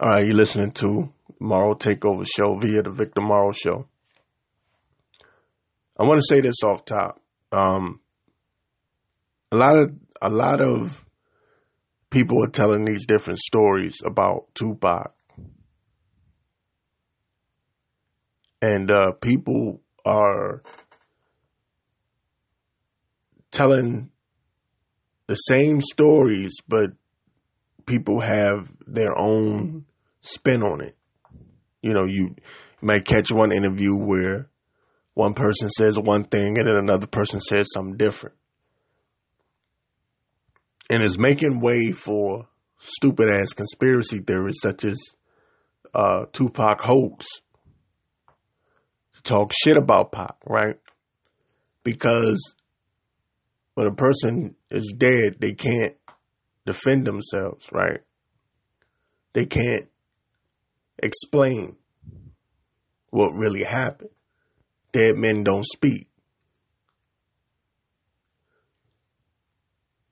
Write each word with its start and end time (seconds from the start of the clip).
All 0.00 0.10
right, 0.10 0.24
you're 0.24 0.36
listening 0.36 0.70
to 0.74 1.12
Morrow 1.40 1.74
Takeover 1.74 2.24
Show 2.24 2.56
via 2.56 2.82
the 2.82 2.90
Victor 2.92 3.20
Morrow 3.20 3.50
Show. 3.50 3.88
I 5.98 6.04
want 6.04 6.20
to 6.20 6.26
say 6.28 6.40
this 6.40 6.62
off 6.64 6.84
top. 6.84 7.20
Um, 7.50 7.98
a 9.50 9.56
lot 9.56 9.76
of 9.76 9.90
a 10.22 10.30
lot 10.30 10.60
of 10.60 11.04
people 12.10 12.44
are 12.44 12.50
telling 12.50 12.84
these 12.84 13.06
different 13.06 13.40
stories 13.40 13.96
about 14.06 14.54
Tupac, 14.54 15.12
and 18.62 18.92
uh, 18.92 19.12
people 19.20 19.80
are 20.04 20.62
telling 23.50 24.10
the 25.26 25.34
same 25.34 25.80
stories, 25.80 26.54
but 26.68 26.92
people 27.88 28.20
have 28.20 28.70
their 28.86 29.18
own 29.18 29.86
spin 30.20 30.62
on 30.62 30.80
it. 30.80 30.96
You 31.82 31.94
know, 31.94 32.04
you 32.04 32.36
might 32.80 33.04
catch 33.04 33.32
one 33.32 33.50
interview 33.50 33.94
where 33.94 34.48
one 35.14 35.34
person 35.34 35.68
says 35.68 35.98
one 35.98 36.24
thing 36.24 36.58
and 36.58 36.66
then 36.66 36.76
another 36.76 37.08
person 37.08 37.40
says 37.40 37.66
something 37.72 37.96
different. 37.96 38.36
And 40.90 41.02
it's 41.02 41.18
making 41.18 41.60
way 41.60 41.92
for 41.92 42.48
stupid 42.78 43.28
ass 43.28 43.52
conspiracy 43.52 44.20
theories 44.20 44.58
such 44.62 44.84
as 44.84 44.96
uh, 45.94 46.26
Tupac 46.32 46.80
hoax 46.80 47.26
to 49.16 49.22
talk 49.22 49.52
shit 49.52 49.76
about 49.76 50.12
Pac, 50.12 50.36
right? 50.46 50.76
Because 51.82 52.54
when 53.74 53.86
a 53.86 53.94
person 53.94 54.54
is 54.70 54.94
dead, 54.96 55.36
they 55.40 55.52
can't 55.52 55.97
defend 56.68 57.06
themselves, 57.06 57.66
right? 57.72 58.00
They 59.32 59.46
can't 59.46 59.88
explain 61.02 61.76
what 63.08 63.30
really 63.30 63.64
happened. 63.64 64.10
Dead 64.92 65.16
men 65.16 65.44
don't 65.44 65.64
speak. 65.64 66.08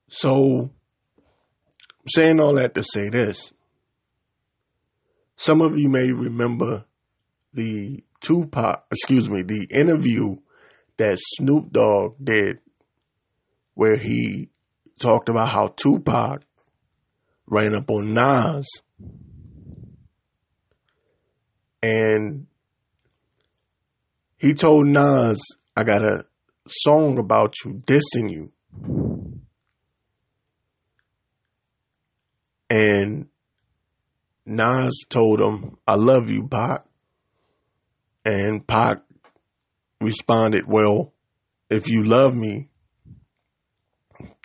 So, 0.08 0.70
I'm 2.00 2.08
saying 2.08 2.40
all 2.40 2.54
that 2.54 2.72
to 2.74 2.82
say 2.82 3.10
this, 3.10 3.52
some 5.36 5.60
of 5.60 5.78
you 5.78 5.90
may 5.90 6.10
remember 6.10 6.86
the 7.52 8.02
Tupac, 8.20 8.86
excuse 8.90 9.28
me, 9.28 9.42
the 9.42 9.66
interview 9.70 10.36
that 10.96 11.18
Snoop 11.36 11.70
Dogg 11.70 12.14
did 12.22 12.60
where 13.74 13.98
he 13.98 14.48
talked 15.00 15.28
about 15.28 15.50
how 15.50 15.68
Tupac 15.68 16.42
ran 17.46 17.74
up 17.74 17.90
on 17.90 18.14
Nas 18.14 18.66
and 21.82 22.46
he 24.38 24.54
told 24.54 24.86
Nas, 24.86 25.40
I 25.76 25.84
got 25.84 26.02
a 26.02 26.24
song 26.66 27.18
about 27.18 27.54
you, 27.64 27.80
dissing 27.86 28.30
you. 28.30 28.52
And 32.68 33.28
Nas 34.44 35.04
told 35.08 35.40
him, 35.40 35.76
I 35.86 35.94
love 35.94 36.30
you, 36.30 36.48
Pac. 36.48 36.84
And 38.24 38.66
Pac 38.66 39.02
responded, 40.00 40.64
Well, 40.66 41.12
if 41.70 41.88
you 41.88 42.02
love 42.02 42.34
me, 42.34 42.68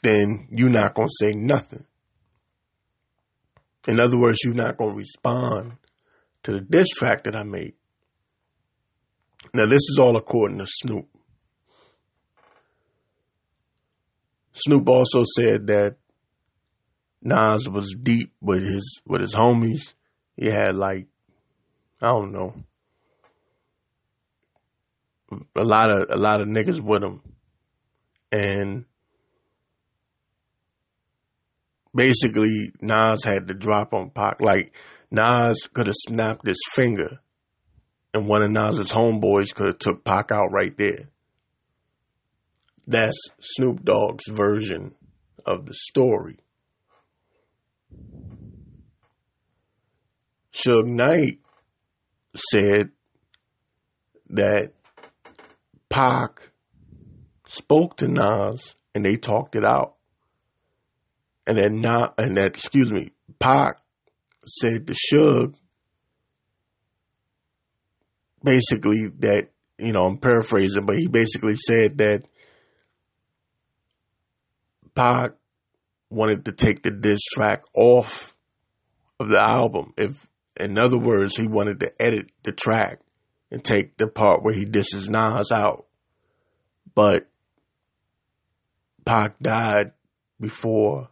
then 0.02 0.48
you're 0.52 0.70
not 0.70 0.94
going 0.94 1.08
to 1.08 1.26
say 1.26 1.34
nothing. 1.34 1.86
In 3.88 4.00
other 4.00 4.18
words, 4.18 4.40
you're 4.44 4.54
not 4.54 4.78
going 4.78 4.92
to 4.92 4.98
respond 4.98 5.74
to 6.44 6.54
the 6.54 6.62
diss 6.62 6.90
track 6.90 7.24
that 7.24 7.36
I 7.36 7.44
made. 7.44 7.74
Now, 9.54 9.66
this 9.66 9.82
is 9.90 9.98
all 10.00 10.18
according 10.18 10.60
to 10.60 10.66
Snoop. 10.68 11.08
Snoop 14.54 14.88
also 14.90 15.24
said 15.24 15.68
that 15.68 15.96
Nas 17.22 17.68
was 17.70 17.96
deep 18.02 18.34
with 18.42 18.62
his 18.64 19.02
with 19.06 19.22
his 19.22 19.34
homies. 19.34 19.94
He 20.36 20.48
had 20.48 20.76
like 20.76 21.08
I 22.02 22.08
don't 22.08 22.32
know 22.32 22.56
a 25.56 25.64
lot 25.64 25.90
of 25.92 26.10
a 26.10 26.18
lot 26.18 26.42
of 26.42 26.48
niggas 26.48 26.82
with 26.82 27.04
him, 27.04 27.22
and 28.32 28.86
basically 31.94 32.72
Nas 32.82 33.24
had 33.24 33.48
to 33.48 33.54
drop 33.54 33.94
on 33.94 34.10
Pac. 34.10 34.42
Like 34.42 34.74
Nas 35.10 35.68
could 35.74 35.88
have 35.88 35.96
snapped 36.08 36.46
his 36.46 36.62
finger, 36.72 37.22
and 38.14 38.28
one 38.28 38.44
of 38.44 38.52
Nas's 38.52 38.92
homeboys 38.92 39.54
could 39.54 39.68
have 39.68 39.78
took 39.78 40.04
Pac 40.04 40.32
out 40.32 40.52
right 40.52 40.76
there. 40.78 41.10
That's 42.88 43.18
Snoop 43.40 43.84
Dogg's 43.84 44.28
version 44.28 44.96
of 45.46 45.66
the 45.66 45.74
story. 45.74 46.38
Suge 50.54 50.86
Knight 50.86 51.40
said 52.36 52.92
that 54.30 54.74
Pac 55.90 56.52
spoke 57.48 57.98
to 57.98 58.08
Nas 58.08 58.76
and 58.94 59.06
they 59.06 59.16
talked 59.16 59.56
it 59.56 59.66
out 59.66 59.96
and 61.48 61.58
that 61.58 61.72
not 61.72 62.14
and 62.18 62.38
that 62.38 62.48
excuse 62.48 62.92
me, 62.92 63.12
Pac 63.40 63.80
said 64.46 64.88
to 64.88 64.94
Suge 64.94 65.56
basically 68.44 69.08
that 69.20 69.50
you 69.78 69.94
know 69.94 70.06
I'm 70.06 70.18
paraphrasing, 70.18 70.86
but 70.86 70.98
he 70.98 71.08
basically 71.08 71.56
said 71.56 71.98
that 71.98 72.24
Pac 74.96 75.32
wanted 76.10 76.46
to 76.46 76.52
take 76.52 76.84
the 76.84 76.92
diss 76.92 77.22
track 77.34 77.64
off 77.74 78.36
of 79.20 79.30
the 79.30 79.42
album. 79.42 79.94
If 79.98 80.28
in 80.60 80.78
other 80.78 80.98
words, 80.98 81.36
he 81.36 81.48
wanted 81.48 81.80
to 81.80 81.92
edit 82.00 82.32
the 82.44 82.52
track 82.52 83.00
and 83.52 83.64
take 83.64 83.98
the 83.98 84.08
part 84.08 84.44
where 84.44 84.54
he 84.54 84.66
disses 84.66 85.10
Nas 85.10 85.52
out. 85.52 85.86
But 86.94 87.28
Pac 89.06 89.40
died 89.40 89.94
before 90.40 91.10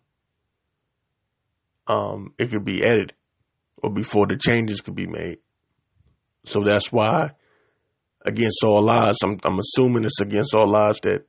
um, 1.90 2.34
it 2.38 2.52
could 2.52 2.64
be 2.64 2.84
edited 2.84 3.14
or 3.78 3.92
before 3.92 4.28
the 4.28 4.38
changes 4.38 4.82
could 4.82 4.96
be 4.96 5.08
made. 5.08 5.40
So 6.46 6.62
that's 6.64 6.92
why, 6.92 7.32
against 8.24 8.64
all 8.64 8.90
odds, 8.90 9.18
I'm, 9.24 9.38
I'm 9.44 9.60
assuming 9.60 10.06
it's 10.06 10.22
against 10.22 10.54
all 10.54 10.74
odds 10.76 11.00
that 11.02 11.26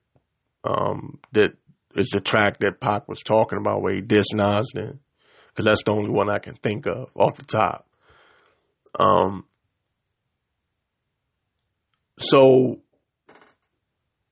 um, 0.63 1.19
that 1.33 1.53
is 1.95 2.11
the 2.11 2.21
track 2.21 2.59
that 2.59 2.81
Pac 2.81 3.09
was 3.09 3.21
talking 3.21 3.59
about 3.59 3.83
where 3.83 3.95
he 3.95 4.03
dissed 4.03 4.35
Nas 4.35 4.71
then, 4.75 5.01
because 5.49 5.65
that's 5.65 5.83
the 5.85 5.93
only 5.93 6.11
one 6.11 6.31
I 6.31 6.39
can 6.39 6.55
think 6.55 6.87
of 6.87 7.09
off 7.17 7.37
the 7.37 7.45
top. 7.45 7.89
Um, 8.99 9.45
so 12.19 12.81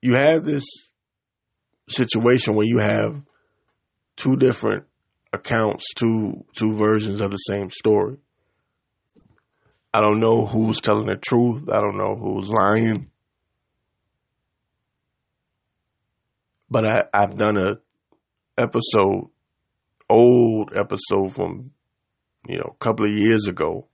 you 0.01 0.13
have 0.13 0.45
this 0.45 0.65
situation 1.89 2.55
where 2.55 2.67
you 2.67 2.77
have 2.77 3.21
two 4.15 4.35
different 4.35 4.85
accounts, 5.33 5.85
two 5.95 6.45
two 6.53 6.73
versions 6.73 7.21
of 7.21 7.31
the 7.31 7.37
same 7.37 7.69
story. 7.69 8.17
I 9.93 10.01
don't 10.01 10.19
know 10.19 10.45
who's 10.45 10.81
telling 10.81 11.07
the 11.07 11.15
truth. 11.15 11.69
I 11.69 11.81
don't 11.81 11.97
know 11.97 12.15
who's 12.15 12.49
lying. 12.49 13.09
But 16.69 16.85
I, 16.85 17.03
I've 17.11 17.35
done 17.35 17.57
a 17.57 17.79
episode, 18.55 19.29
old 20.07 20.71
episode 20.75 21.33
from, 21.33 21.71
you 22.47 22.57
know, 22.57 22.75
a 22.75 22.77
couple 22.77 23.05
of 23.05 23.11
years 23.11 23.47
ago. 23.47 23.87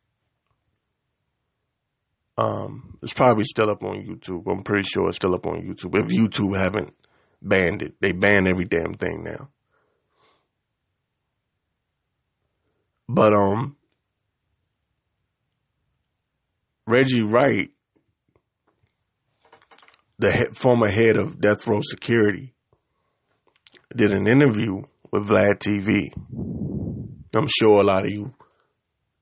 Um, 2.38 2.98
it's 3.02 3.14
probably 3.14 3.46
still 3.46 3.70
up 3.70 3.82
on 3.84 4.06
YouTube. 4.06 4.52
I'm 4.52 4.64
pretty 4.64 4.84
sure 4.84 5.08
it's 5.08 5.16
still 5.16 5.36
up 5.36 5.48
on 5.48 5.62
YouTube. 5.62 5.98
If 5.98 6.10
YouTube 6.10 6.58
haven't 6.58 6.94
banned 7.42 7.82
it, 7.82 7.96
they 8.02 8.12
ban 8.12 8.48
every 8.48 8.66
damn 8.66 8.96
thing 8.96 9.24
now. 9.24 9.50
But 13.08 13.34
um, 13.34 13.76
Reggie 16.88 17.24
Wright, 17.24 17.70
the 20.18 20.32
head, 20.32 20.58
former 20.58 20.90
head 20.90 21.18
of 21.18 21.40
Death 21.40 21.68
Row 21.68 21.82
Security, 21.82 22.54
did 23.96 24.14
an 24.14 24.28
interview 24.28 24.82
with 25.12 25.28
Vlad 25.28 25.60
TV. 25.60 26.12
I'm 27.36 27.48
sure 27.48 27.82
a 27.82 27.84
lot 27.84 28.06
of 28.06 28.12
you 28.12 28.34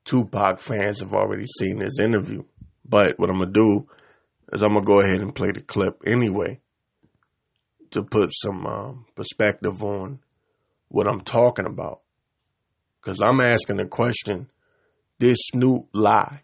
Tupac 0.04 0.60
fans 0.60 1.00
have 1.00 1.14
already 1.14 1.46
seen 1.46 1.78
this 1.78 1.98
interview. 1.98 2.42
But 2.84 3.18
what 3.18 3.30
I'm 3.30 3.38
gonna 3.38 3.50
do 3.50 3.88
is 4.52 4.62
I'm 4.62 4.74
gonna 4.74 4.84
go 4.84 5.00
ahead 5.00 5.20
and 5.20 5.34
play 5.34 5.50
the 5.52 5.62
clip 5.62 6.02
anyway 6.06 6.60
to 7.90 8.02
put 8.02 8.30
some 8.32 8.66
um, 8.66 9.06
perspective 9.14 9.82
on 9.82 10.20
what 10.88 11.08
I'm 11.08 11.20
talking 11.20 11.66
about. 11.66 12.00
Because 13.04 13.20
I'm 13.20 13.40
asking 13.40 13.76
the 13.76 13.86
question 13.86 14.50
did 15.18 15.36
Snoop 15.38 15.88
lie 15.92 16.40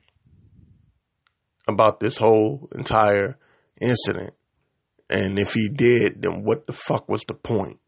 about 1.66 2.00
this 2.00 2.16
whole 2.16 2.68
entire 2.74 3.38
incident? 3.80 4.34
And 5.08 5.38
if 5.38 5.54
he 5.54 5.68
did, 5.68 6.22
then 6.22 6.44
what 6.44 6.66
the 6.66 6.72
fuck 6.72 7.08
was 7.08 7.22
the 7.26 7.34
point? 7.34 7.80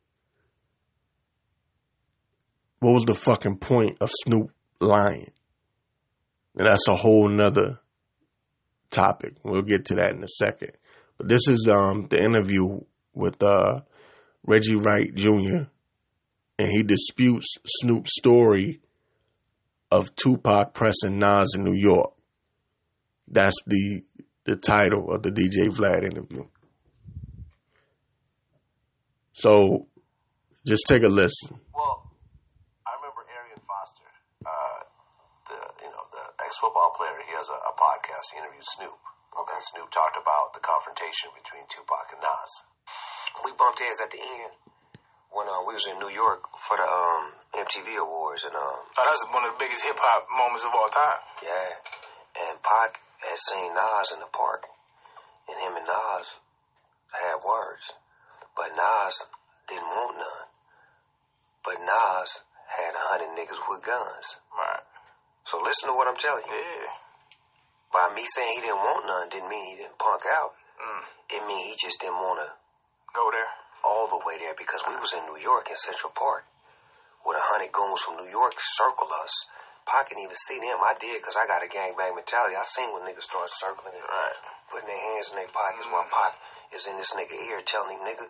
What 2.80 2.94
was 2.94 3.04
the 3.04 3.14
fucking 3.14 3.58
point 3.58 3.98
of 4.00 4.10
Snoop 4.24 4.50
lying? 4.80 5.30
And 6.56 6.66
that's 6.66 6.88
a 6.88 6.96
whole 6.96 7.28
nother 7.28 7.78
topic. 8.90 9.34
We'll 9.44 9.62
get 9.62 9.84
to 9.86 9.96
that 9.96 10.12
in 10.12 10.25
a 10.25 10.28
second. 10.28 10.70
But 11.18 11.28
this 11.28 11.46
is 11.46 11.68
um 11.70 12.06
the 12.08 12.22
interview 12.22 12.80
with 13.14 13.42
uh 13.42 13.80
Reggie 14.44 14.76
Wright 14.76 15.14
Jr. 15.14 15.68
and 16.62 16.70
he 16.70 16.85
disputes 16.85 17.59
Snoop's 17.67 18.14
story 18.17 18.79
of 19.91 20.14
Tupac 20.14 20.75
pressing 20.75 21.19
Nas 21.19 21.55
in 21.56 21.64
New 21.64 21.75
York. 21.75 22.14
That's 23.26 23.59
the 23.67 24.03
the 24.44 24.55
title 24.55 25.11
of 25.11 25.23
the 25.23 25.31
DJ 25.31 25.67
Vlad 25.75 26.05
interview. 26.05 26.47
So 29.35 29.87
just 30.67 30.87
take 30.87 31.03
a 31.03 31.11
listen. 31.11 31.59
Well, 31.75 32.06
I 32.87 32.94
remember 32.94 33.26
Arian 33.26 33.59
Foster, 33.67 34.11
uh, 34.47 34.81
the 35.50 35.59
you 35.82 35.91
know 35.91 36.05
the 36.14 36.25
ex 36.47 36.59
football 36.62 36.94
player. 36.94 37.19
He 37.26 37.35
has 37.35 37.50
a, 37.50 37.59
a 37.59 37.75
podcast. 37.75 38.31
He 38.31 38.38
interviewed 38.38 38.67
Snoop. 38.79 38.99
Okay, 39.35 39.59
Snoop 39.75 39.91
talked 39.91 40.14
about 40.14 40.55
the 40.55 40.62
confrontation 40.62 41.35
between 41.35 41.67
Tupac 41.67 42.14
and 42.14 42.23
Nas. 42.23 42.53
We 43.43 43.50
bumped 43.59 43.82
heads 43.82 43.99
at 43.99 44.14
the 44.14 44.23
end 44.23 44.71
when 45.32 45.49
uh, 45.49 45.64
we 45.67 45.75
was 45.75 45.87
in 45.88 45.99
New 45.99 46.12
York 46.12 46.44
for 46.61 46.76
the 46.76 46.84
um, 46.87 47.32
MTV 47.56 47.96
Awards, 48.00 48.44
and 48.44 48.55
um, 48.55 48.81
Oh, 48.96 49.05
that's 49.05 49.25
one 49.32 49.44
of 49.49 49.56
the 49.56 49.61
biggest 49.61 49.82
hip 49.84 49.96
hop 49.99 50.29
moments 50.32 50.64
of 50.64 50.73
all 50.76 50.88
time. 50.88 51.20
yeah, 51.40 52.49
and 52.49 52.61
Pac 52.62 53.00
had 53.25 53.38
seen 53.38 53.73
Nas 53.73 54.12
in 54.12 54.20
the 54.20 54.31
park, 54.31 54.69
and 55.49 55.56
him 55.61 55.76
and 55.76 55.87
Nas 55.88 56.37
had 57.17 57.40
words, 57.44 57.93
but 58.56 58.73
Nas 58.76 59.14
didn't 59.69 59.88
want 59.88 60.17
none. 60.20 60.46
But 61.64 61.78
Nas 61.81 62.31
had 62.69 62.93
a 62.96 63.05
hundred 63.12 63.32
niggas 63.38 63.61
with 63.69 63.85
guns. 63.85 64.37
Right. 64.52 64.82
So 65.44 65.61
listen 65.61 65.88
to 65.90 65.94
what 65.94 66.08
I'm 66.08 66.17
telling 66.17 66.44
you. 66.49 66.56
Yeah. 66.56 66.93
By 67.93 68.08
me 68.17 68.25
saying 68.25 68.52
he 68.56 68.61
didn't 68.64 68.81
want 68.81 69.05
none 69.06 69.28
didn't 69.28 69.49
mean 69.52 69.76
he 69.76 69.76
didn't 69.76 69.99
punk 70.00 70.25
out. 70.26 70.56
Mm. 70.81 71.02
It 71.37 71.46
mean 71.46 71.69
he 71.69 71.76
just 71.76 72.00
didn't 72.00 72.17
want 72.17 72.40
to 72.40 72.49
Go 73.12 73.28
there. 73.28 73.44
All 73.84 74.06
the 74.08 74.23
way 74.25 74.38
there 74.38 74.55
because 74.56 74.82
we 74.87 74.96
was 74.96 75.12
in 75.12 75.23
New 75.26 75.38
York 75.38 75.69
in 75.70 75.76
Central 75.76 76.12
Park 76.14 76.46
with 77.26 77.38
a 77.38 77.44
hundred 77.55 77.70
goons 77.70 78.02
from 78.02 78.19
New 78.19 78.31
York 78.31 78.55
circle 78.58 79.11
us. 79.23 79.46
Pac 79.87 80.11
can 80.11 80.19
even 80.23 80.38
see 80.38 80.58
them. 80.62 80.79
I 80.79 80.94
did 80.99 81.19
because 81.19 81.34
I 81.34 81.46
got 81.46 81.62
a 81.62 81.69
gangbang 81.70 82.14
mentality. 82.14 82.55
I 82.55 82.62
seen 82.62 82.94
when 82.94 83.02
niggas 83.02 83.26
start 83.26 83.50
circling 83.50 83.94
and 83.94 84.06
Right. 84.06 84.37
putting 84.70 84.87
their 84.87 85.02
hands 85.11 85.31
in 85.31 85.37
their 85.37 85.50
pockets 85.50 85.87
mm-hmm. 85.87 85.94
while 85.94 86.06
Pac 86.06 86.38
is 86.70 86.87
in 86.87 86.96
this 86.96 87.11
nigga 87.19 87.34
ear 87.50 87.62
telling 87.67 87.99
him, 87.99 88.06
nigga, 88.06 88.26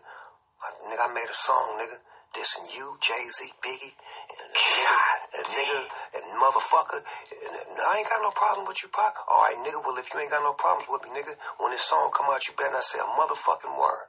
I, 0.65 0.69
nigga, 0.89 1.05
I 1.05 1.13
made 1.13 1.29
a 1.29 1.37
song, 1.37 1.77
nigga. 1.77 1.99
Dissing 2.33 2.65
you, 2.73 2.97
Jay 3.05 3.29
Z, 3.29 3.45
Biggie, 3.61 3.93
and 3.93 4.49
nigga, 4.57 4.97
and 5.37 5.45
nigga, 5.53 5.81
and 6.17 6.25
motherfucker. 6.41 7.05
And, 7.05 7.53
and 7.53 7.77
I 7.77 8.01
ain't 8.01 8.09
got 8.09 8.25
no 8.25 8.33
problem 8.33 8.65
with 8.65 8.81
you, 8.81 8.89
Pac. 8.89 9.13
All 9.29 9.45
right, 9.45 9.61
nigga. 9.61 9.85
Well, 9.85 10.01
if 10.01 10.09
you 10.09 10.17
ain't 10.17 10.33
got 10.33 10.41
no 10.41 10.57
problems 10.57 10.89
with 10.89 11.05
me, 11.05 11.13
nigga, 11.13 11.37
when 11.61 11.77
this 11.77 11.85
song 11.85 12.09
come 12.17 12.33
out, 12.33 12.41
you 12.49 12.57
better 12.57 12.73
not 12.73 12.89
say 12.89 12.97
a 12.97 13.05
motherfucking 13.05 13.77
word. 13.77 14.09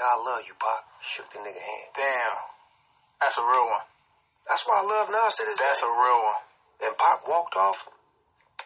I 0.00 0.16
love 0.22 0.42
you, 0.46 0.54
Pac. 0.60 0.82
Shook 1.02 1.30
the 1.32 1.38
nigga 1.38 1.60
hand. 1.60 1.88
Damn. 1.96 2.36
That's 3.20 3.38
a 3.38 3.42
real 3.42 3.66
one. 3.66 3.86
That's 4.48 4.62
why 4.66 4.80
I 4.80 4.84
love 4.86 5.08
Nas 5.10 5.34
to 5.36 5.44
this 5.44 5.56
That's 5.58 5.80
day. 5.80 5.86
a 5.86 5.90
real 5.90 6.20
one. 6.22 6.42
And 6.84 6.92
Pac 6.96 7.26
walked 7.28 7.56
off. 7.56 7.82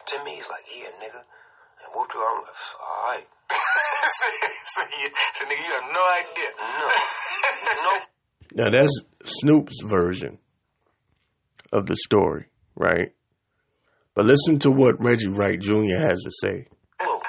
To 0.07 0.23
me, 0.23 0.35
he's 0.35 0.49
like, 0.49 0.65
yeah, 0.75 0.89
nigga. 0.99 1.21
And 1.23 1.87
whooped 1.95 2.13
her. 2.13 2.19
I'm 2.19 2.41
like, 2.41 2.55
all 2.81 3.01
right. 3.07 3.27
so, 3.51 4.25
so, 4.65 4.81
you, 5.01 5.09
so, 5.35 5.45
nigga, 5.45 5.63
you 5.63 5.73
have 5.73 5.89
no 5.93 6.03
idea. 6.19 6.49
No. 6.59 6.87
no. 7.85 7.93
Now 8.53 8.69
that's 8.69 9.01
Snoop's 9.23 9.81
version 9.83 10.37
of 11.71 11.85
the 11.85 11.95
story, 11.95 12.47
right? 12.75 13.13
But 14.13 14.25
listen 14.25 14.59
to 14.59 14.71
what 14.71 14.99
Reggie 14.99 15.29
Wright 15.29 15.59
Jr. 15.59 15.95
has 15.99 16.19
to 16.23 16.31
say. 16.41 16.67
clue. 16.99 17.19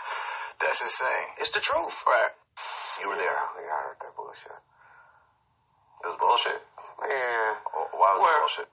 That's 0.60 0.80
insane. 0.80 1.28
It's 1.38 1.50
the 1.52 1.60
truth. 1.60 2.02
Right. 2.06 2.30
You 3.02 3.08
were 3.08 3.16
there. 3.16 3.26
Yeah, 3.30 3.72
I 3.72 3.82
heard 3.86 3.96
that 4.00 4.16
bullshit. 4.16 4.52
It 6.02 6.06
was 6.10 6.18
bullshit. 6.18 6.60
Yeah. 7.06 7.54
Why 7.94 8.08
was 8.14 8.22
Where? 8.22 8.34
it 8.34 8.42
bullshit? 8.42 8.68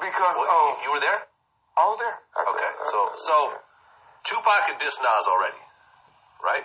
Because, 0.00 0.34
oh, 0.36 0.76
you, 0.80 0.88
you 0.88 0.90
were 0.92 1.04
there? 1.04 1.20
I 1.76 1.82
was 1.92 2.00
there. 2.00 2.16
Okay, 2.36 2.72
so 2.88 2.98
so 3.20 3.34
Tupac 4.24 4.64
had 4.72 4.80
dissed 4.80 5.00
Nas 5.04 5.24
already, 5.28 5.60
right? 6.40 6.64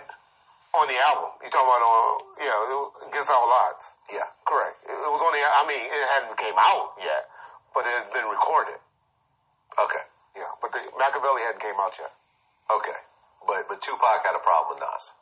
On 0.72 0.88
the 0.88 0.96
album. 1.12 1.36
You 1.44 1.52
talking 1.52 1.68
about 1.68 1.84
on, 1.84 2.32
yeah, 2.40 2.56
it 2.56 2.72
was 2.72 3.12
against 3.12 3.28
all 3.28 3.44
odds. 3.44 3.92
Yeah. 4.08 4.24
Correct. 4.48 4.80
It, 4.88 4.96
it 4.96 5.10
was 5.12 5.20
on 5.20 5.32
the, 5.36 5.44
I 5.44 5.62
mean, 5.68 5.84
it 5.84 6.00
hadn't 6.16 6.32
came 6.40 6.56
out 6.56 6.96
yet, 6.96 7.28
but 7.76 7.84
it 7.84 7.92
had 7.92 8.08
been 8.16 8.24
recorded. 8.24 8.80
Okay. 9.76 10.04
Yeah, 10.32 10.48
but 10.64 10.72
the 10.72 10.80
Makaveli 10.96 11.44
hadn't 11.44 11.60
came 11.60 11.76
out 11.76 11.92
yet. 12.00 12.12
Okay. 12.72 12.96
But 13.44 13.68
but 13.68 13.84
Tupac 13.84 14.24
had 14.24 14.32
a 14.32 14.40
problem 14.40 14.76
with 14.76 14.80
Nas. 14.80 15.12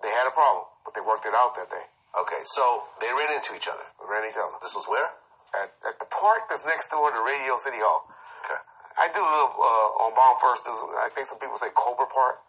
They 0.00 0.12
had 0.12 0.24
a 0.28 0.32
problem, 0.32 0.64
but 0.84 0.96
they 0.96 1.04
worked 1.04 1.28
it 1.28 1.36
out 1.36 1.52
that 1.60 1.68
day. 1.68 1.84
Okay, 2.16 2.42
so 2.48 2.88
they 3.00 3.12
ran 3.12 3.36
into 3.36 3.52
each 3.52 3.68
other. 3.68 3.84
They 4.00 4.06
ran 4.08 4.24
into 4.24 4.40
each 4.40 4.40
other. 4.40 4.56
This 4.64 4.72
was 4.72 4.88
where? 4.88 5.12
At, 5.52 5.72
at 5.84 5.96
the 6.00 6.08
park 6.08 6.48
that's 6.48 6.64
next 6.64 6.88
door 6.88 7.12
to 7.12 7.20
Radio 7.20 7.60
City 7.60 7.76
Hall. 7.76 8.08
Okay. 8.44 8.60
I 8.96 9.12
do 9.12 9.20
live 9.20 9.52
uh, 9.52 10.04
on 10.08 10.16
Bomb 10.16 10.40
First. 10.40 10.64
I 10.66 11.12
think 11.12 11.28
some 11.28 11.36
people 11.36 11.60
say 11.60 11.68
Cobra 11.76 12.08
Park. 12.08 12.40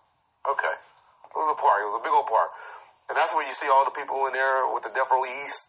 Okay. 0.48 0.72
It 0.72 1.36
was 1.36 1.52
a 1.52 1.60
park. 1.60 1.84
It 1.84 1.88
was 1.92 2.00
a 2.00 2.04
big 2.04 2.16
old 2.16 2.32
park. 2.32 2.50
And 3.12 3.16
that's 3.20 3.36
where 3.36 3.44
you 3.44 3.52
see 3.56 3.68
all 3.68 3.84
the 3.84 3.96
people 3.96 4.24
in 4.28 4.34
there 4.36 4.68
with 4.72 4.88
the 4.88 4.92
Death 4.96 5.12
Row 5.12 5.24
East 5.28 5.68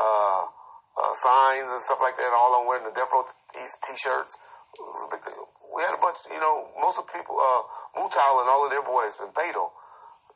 uh, 0.00 0.48
uh, 0.96 1.12
signs 1.20 1.68
and 1.68 1.80
stuff 1.84 2.00
like 2.00 2.16
that, 2.16 2.32
all 2.32 2.56
on 2.56 2.64
wearing 2.64 2.88
the 2.88 2.96
Death 2.96 3.12
Row 3.12 3.28
East 3.56 3.76
t-shirts. 3.84 4.36
It 4.76 4.84
was 4.84 5.04
a 5.04 5.10
big 5.12 5.24
thing. 5.24 5.36
We 5.72 5.84
had 5.84 5.96
a 5.96 6.00
bunch, 6.00 6.20
you 6.28 6.40
know, 6.40 6.72
most 6.80 6.96
of 7.00 7.08
the 7.08 7.12
people, 7.12 7.36
uh, 7.36 7.62
Mutal 7.96 8.44
and 8.44 8.48
all 8.48 8.64
of 8.64 8.72
their 8.72 8.84
boys 8.84 9.16
and 9.20 9.32
Fatal, 9.36 9.72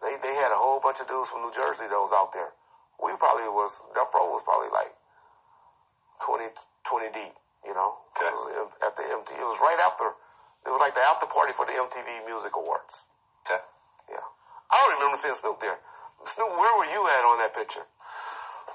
they, 0.01 0.17
they 0.21 0.35
had 0.37 0.53
a 0.53 0.61
whole 0.61 0.81
bunch 0.81 1.01
of 1.01 1.09
dudes 1.09 1.29
from 1.33 1.45
New 1.45 1.53
Jersey 1.53 1.89
that 1.89 2.01
was 2.01 2.13
out 2.13 2.33
there. 2.33 2.53
We 3.03 3.13
probably 3.19 3.51
was, 3.51 3.83
Death 3.93 4.15
Row 4.15 4.31
was 4.31 4.47
probably 4.47 4.71
like 4.71 4.95
20, 6.23 6.55
20 6.87 7.11
deep, 7.11 7.35
you 7.67 7.75
know, 7.75 8.03
Okay. 8.13 8.29
It 8.29 8.61
was 8.61 8.73
at 8.85 8.93
the 8.95 9.05
MTV. 9.09 9.41
It 9.41 9.49
was 9.49 9.59
right 9.59 9.81
after, 9.81 10.13
it 10.63 10.71
was 10.71 10.79
like 10.79 10.95
the 10.95 11.03
after 11.03 11.27
party 11.27 11.57
for 11.57 11.65
the 11.65 11.73
MTV 11.73 12.29
Music 12.29 12.53
Awards. 12.55 13.09
Okay. 13.43 13.61
Yeah. 14.13 14.27
I 14.71 14.75
don't 14.79 14.95
remember 15.01 15.17
seeing 15.17 15.35
Snoop 15.35 15.59
there. 15.59 15.81
Snoop, 16.29 16.53
where 16.55 16.75
were 16.79 16.87
you 16.93 17.03
at 17.09 17.25
on 17.25 17.41
that 17.41 17.57
picture? 17.57 17.83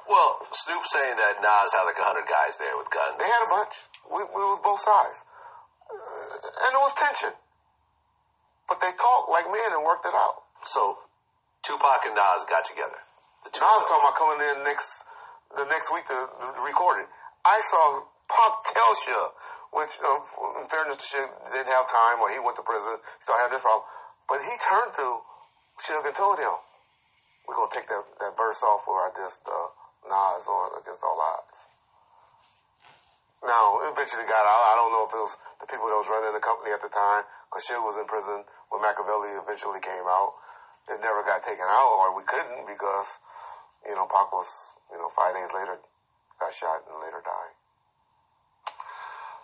Well, 0.10 0.42
Snoop 0.52 0.84
saying 0.84 1.16
that 1.16 1.40
Nas 1.40 1.72
had 1.72 1.86
like 1.86 2.00
a 2.00 2.04
hundred 2.04 2.28
guys 2.28 2.58
there 2.58 2.76
with 2.76 2.90
guns. 2.90 3.20
They 3.20 3.28
had 3.28 3.44
a 3.46 3.50
bunch. 3.52 3.76
We, 4.10 4.20
we 4.24 4.44
was 4.44 4.60
both 4.64 4.82
sides. 4.82 5.24
Uh, 5.88 6.66
and 6.68 6.72
it 6.76 6.82
was 6.82 6.92
tension. 6.96 7.34
But 8.68 8.84
they 8.84 8.92
talked 9.00 9.32
like 9.32 9.48
men 9.48 9.72
and 9.76 9.84
worked 9.84 10.04
it 10.04 10.16
out. 10.16 10.44
So 10.64 11.00
Tupac 11.64 12.04
and 12.04 12.16
Nas 12.16 12.44
got 12.52 12.68
together. 12.68 13.00
I 13.48 13.74
was 13.80 13.86
talking 13.88 14.04
about 14.04 14.18
coming 14.20 14.42
in 14.44 14.56
next, 14.68 15.08
the 15.56 15.66
next 15.72 15.88
week 15.94 16.04
to, 16.12 16.20
to 16.28 16.62
record 16.62 17.00
it. 17.04 17.10
I 17.48 17.64
saw 17.72 18.04
Pop 18.28 18.54
tell 18.68 18.92
Suge, 19.08 19.32
which, 19.72 19.94
um, 20.04 20.20
in 20.60 20.68
fairness 20.68 21.00
to 21.00 21.06
Suge, 21.08 21.32
didn't 21.56 21.72
have 21.72 21.88
time 21.88 22.20
or 22.20 22.28
he 22.28 22.44
went 22.44 22.60
to 22.60 22.66
prison, 22.68 23.00
still 23.24 23.40
had 23.40 23.52
this 23.52 23.64
problem. 23.64 23.88
But 24.28 24.44
he 24.44 24.54
turned 24.60 24.92
to 25.00 25.08
Suge 25.80 26.04
and 26.04 26.16
told 26.16 26.40
him, 26.44 26.56
we're 27.48 27.56
going 27.56 27.72
to 27.72 27.76
take 27.80 27.88
that, 27.88 28.04
that 28.20 28.36
verse 28.36 28.60
off 28.68 28.84
where 28.84 29.08
I 29.08 29.16
just, 29.16 29.40
uh, 29.48 29.72
Nas 30.08 30.48
on 30.48 30.80
against 30.80 31.04
all 31.04 31.20
odds. 31.20 31.58
Now, 33.44 33.80
eventually 33.88 34.26
got 34.26 34.44
out. 34.44 34.64
I 34.72 34.76
don't 34.76 34.92
know 34.92 35.06
if 35.06 35.14
it 35.14 35.24
was 35.24 35.36
the 35.62 35.68
people 35.70 35.88
that 35.88 36.00
was 36.00 36.10
running 36.10 36.34
the 36.34 36.44
company 36.44 36.74
at 36.74 36.82
the 36.82 36.90
time, 36.90 37.24
because 37.48 37.64
Suge 37.68 37.80
was 37.84 37.96
in 37.96 38.08
prison 38.10 38.44
when 38.72 38.80
Makaveli 38.84 39.40
eventually 39.40 39.80
came 39.80 40.04
out. 40.04 40.36
It 40.90 41.04
never 41.04 41.22
got 41.24 41.44
taken 41.44 41.68
out, 41.68 41.92
or 42.00 42.16
we 42.16 42.24
couldn't 42.24 42.66
because, 42.66 43.08
you 43.88 43.96
know, 43.96 44.06
Pac 44.12 44.30
was, 44.36 44.48
you 44.92 45.00
know, 45.00 45.08
five 45.16 45.34
days 45.34 45.50
later 45.56 45.80
got 46.38 46.52
shot 46.54 46.84
and 46.86 47.00
later 47.00 47.24
died. 47.24 47.56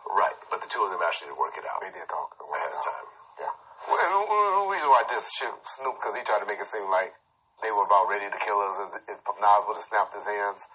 Right, 0.04 0.36
but 0.52 0.60
the 0.60 0.68
two 0.68 0.84
of 0.84 0.92
them 0.92 1.00
actually 1.02 1.32
did 1.32 1.40
work 1.40 1.56
it 1.56 1.64
out 1.64 1.80
They 1.80 1.90
did 1.90 2.06
talk 2.12 2.36
ahead 2.38 2.76
of 2.76 2.84
time. 2.84 3.08
Yeah. 3.40 3.54
Well, 3.88 3.98
the- 3.98 4.54
reason 4.74 4.90
why 4.90 5.06
this 5.08 5.30
shit 5.38 5.54
Snoop 5.78 6.02
because 6.02 6.18
he 6.18 6.26
tried 6.26 6.42
to 6.42 6.50
make 6.50 6.58
it 6.60 6.66
seem 6.66 6.90
like 6.90 7.14
they 7.62 7.70
were 7.72 7.86
about 7.86 8.10
ready 8.10 8.26
to 8.26 8.40
kill 8.42 8.60
us, 8.60 8.76
and 8.82 8.90
if 9.08 9.22
Nas 9.40 9.64
would 9.70 9.78
have 9.78 9.86
snapped 9.86 10.18
his 10.18 10.26
hands, 10.26 10.68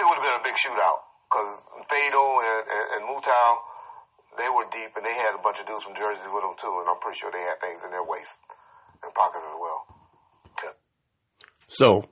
it 0.00 0.04
would 0.08 0.16
have 0.18 0.24
been 0.24 0.40
a 0.40 0.42
big 0.42 0.56
shootout. 0.58 1.04
Because 1.28 1.60
Fado 1.86 2.24
and, 2.42 2.64
and, 2.66 2.86
and 2.96 3.00
Mutal, 3.06 3.52
they 4.40 4.48
were 4.50 4.66
deep, 4.72 4.96
and 4.96 5.04
they 5.04 5.14
had 5.14 5.36
a 5.36 5.42
bunch 5.42 5.60
of 5.60 5.66
dudes 5.66 5.84
from 5.84 5.94
Jersey 5.94 6.26
with 6.32 6.42
them 6.42 6.56
too, 6.58 6.72
and 6.80 6.88
I'm 6.88 6.98
pretty 6.98 7.20
sure 7.20 7.30
they 7.30 7.44
had 7.44 7.60
things 7.60 7.84
in 7.84 7.92
their 7.92 8.02
waist 8.02 8.40
and 9.04 9.12
pockets 9.14 9.44
as 9.44 9.56
well. 9.60 9.86
So 11.68 12.08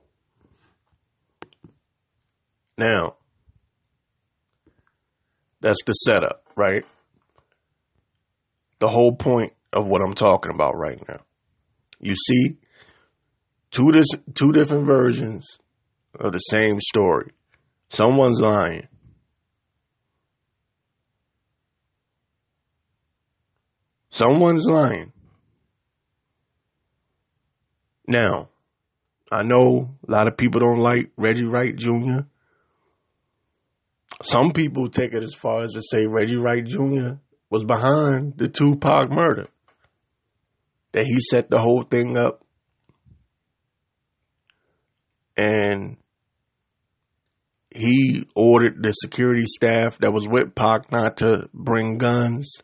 now 2.77 3.17
That's 5.63 5.83
the 5.87 5.93
setup, 5.93 6.45
right? 6.57 6.85
The 8.81 8.89
whole 8.89 9.15
point 9.15 9.53
of 9.73 9.87
what 9.87 10.03
I'm 10.03 10.13
talking 10.13 10.53
about 10.53 10.77
right 10.77 11.01
now. 11.09 11.21
You 12.01 12.17
see 12.17 12.59
two 13.71 13.93
dis- 13.93 14.19
two 14.35 14.51
different 14.51 14.87
versions 14.87 15.59
of 16.19 16.33
the 16.33 16.41
same 16.41 16.81
story. 16.81 17.31
Someone's 17.91 18.41
lying. 18.41 18.89
Someone's 24.11 24.67
lying. 24.67 25.13
Now, 28.09 28.49
I 29.33 29.43
know 29.43 29.97
a 30.07 30.12
lot 30.12 30.29
of 30.29 30.37
people 30.37 30.61
don't 30.61 30.79
like 30.79 31.11
Reggie 31.17 31.47
Wright 31.47 31.75
Jr. 31.75 32.21
Some 34.23 34.53
people 34.53 34.91
take 34.91 35.15
it 35.15 35.23
as 35.23 35.35
far 35.35 35.62
as 35.62 35.73
to 35.73 35.83
say 35.83 36.07
Reggie 36.07 36.37
Wright 36.37 36.62
Jr. 36.62 37.15
was 37.49 37.65
behind 37.65 38.37
the 38.37 38.49
Tupac 38.49 39.11
murder. 39.11 39.47
That 40.93 41.07
he 41.07 41.19
set 41.21 41.49
the 41.49 41.59
whole 41.59 41.83
thing 41.83 42.19
up. 42.19 42.45
And 45.35 45.97
he 47.71 48.27
ordered 48.37 48.83
the 48.83 48.93
security 48.93 49.47
staff 49.47 49.97
that 49.99 50.12
was 50.12 50.29
with 50.29 50.55
Pac 50.55 50.93
not 50.93 51.17
to 51.19 51.49
bring 51.55 51.97
guns. 51.97 52.61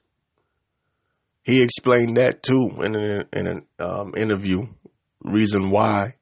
He 1.43 1.63
explained 1.63 2.19
that 2.19 2.43
too 2.43 2.73
in 2.83 2.95
an, 2.95 3.25
in 3.33 3.47
an 3.47 3.63
um, 3.79 4.13
interview. 4.15 4.67
Reason 5.25 5.71
why. 5.71 6.18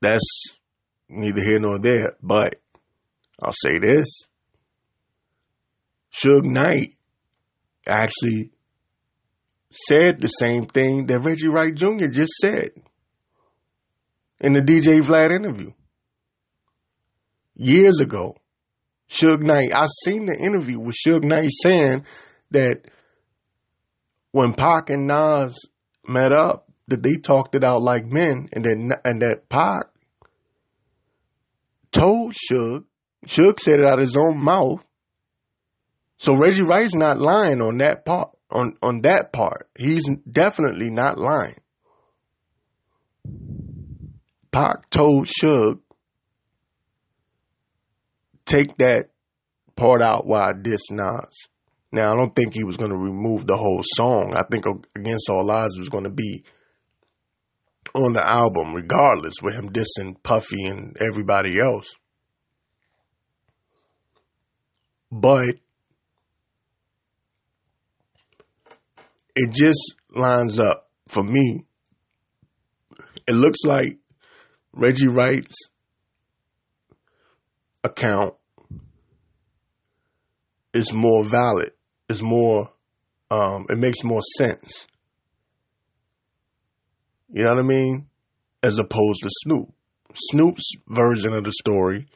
That's 0.00 0.56
neither 1.08 1.42
here 1.42 1.58
nor 1.58 1.78
there. 1.78 2.16
But 2.22 2.56
I'll 3.42 3.52
say 3.52 3.78
this: 3.78 4.06
Suge 6.12 6.44
Knight 6.44 6.96
actually 7.86 8.50
said 9.70 10.20
the 10.20 10.28
same 10.28 10.66
thing 10.66 11.06
that 11.06 11.20
Reggie 11.20 11.48
Wright 11.48 11.74
Jr. 11.74 12.06
just 12.06 12.32
said 12.40 12.70
in 14.40 14.52
the 14.52 14.60
DJ 14.60 15.02
Vlad 15.02 15.30
interview 15.30 15.72
years 17.54 18.00
ago. 18.00 18.36
Suge 19.10 19.42
Knight, 19.42 19.72
I 19.74 19.86
seen 20.04 20.26
the 20.26 20.38
interview 20.38 20.78
with 20.78 20.96
Suge 21.04 21.24
Knight 21.24 21.48
saying 21.62 22.04
that 22.50 22.90
when 24.32 24.52
Pac 24.54 24.90
and 24.90 25.06
Nas 25.06 25.58
met 26.06 26.32
up, 26.32 26.67
that 26.88 27.02
they 27.02 27.14
talked 27.14 27.54
it 27.54 27.64
out 27.64 27.82
like 27.82 28.06
men, 28.06 28.48
and 28.52 28.64
then 28.64 28.90
and 29.04 29.22
that 29.22 29.48
Pac 29.48 29.86
told 31.92 32.34
Suge, 32.34 32.84
Suge 33.26 33.60
said 33.60 33.80
it 33.80 33.86
out 33.86 33.98
of 33.98 34.00
his 34.00 34.16
own 34.16 34.42
mouth. 34.42 34.84
So 36.18 36.34
Reggie 36.36 36.62
Wright's 36.62 36.94
not 36.94 37.18
lying 37.18 37.60
on 37.60 37.78
that 37.78 38.04
part. 38.04 38.30
On 38.50 38.74
on 38.82 39.02
that 39.02 39.32
part, 39.32 39.68
he's 39.78 40.08
definitely 40.30 40.90
not 40.90 41.18
lying. 41.18 41.60
Pac 44.50 44.88
told 44.88 45.26
Suge, 45.26 45.78
take 48.46 48.74
that 48.78 49.10
part 49.76 50.00
out 50.02 50.26
while 50.26 50.54
diss 50.54 50.90
Nas. 50.90 51.48
Now, 51.92 52.12
I 52.12 52.16
don't 52.16 52.34
think 52.34 52.54
he 52.54 52.64
was 52.64 52.76
going 52.76 52.90
to 52.90 52.98
remove 52.98 53.46
the 53.46 53.56
whole 53.56 53.82
song. 53.82 54.34
I 54.34 54.42
think 54.50 54.64
Against 54.96 55.30
All 55.30 55.50
Odds 55.50 55.78
was 55.78 55.88
going 55.88 56.04
to 56.04 56.10
be 56.10 56.44
on 57.94 58.12
the 58.12 58.26
album, 58.26 58.74
regardless, 58.74 59.34
with 59.42 59.54
him 59.54 59.70
dissing 59.70 60.14
Puffy 60.22 60.66
and 60.66 60.96
everybody 61.00 61.58
else. 61.60 61.96
But 65.10 65.54
it 69.34 69.52
just 69.52 69.94
lines 70.14 70.58
up 70.58 70.90
for 71.08 71.22
me. 71.22 71.64
It 73.26 73.32
looks 73.32 73.64
like 73.64 73.98
Reggie 74.72 75.08
Wright's 75.08 75.56
account 77.84 78.34
is 80.72 80.92
more 80.92 81.24
valid, 81.24 81.70
is 82.08 82.22
more, 82.22 82.70
um, 83.30 83.66
it 83.70 83.78
makes 83.78 84.04
more 84.04 84.22
sense. 84.36 84.86
You 87.28 87.44
know 87.44 87.50
what 87.50 87.58
I 87.58 87.62
mean? 87.62 88.06
As 88.62 88.78
opposed 88.78 89.22
to 89.22 89.28
Snoop. 89.30 89.72
Snoop's 90.14 90.72
version 90.88 91.32
of 91.34 91.44
the 91.44 91.52
story 91.52 92.06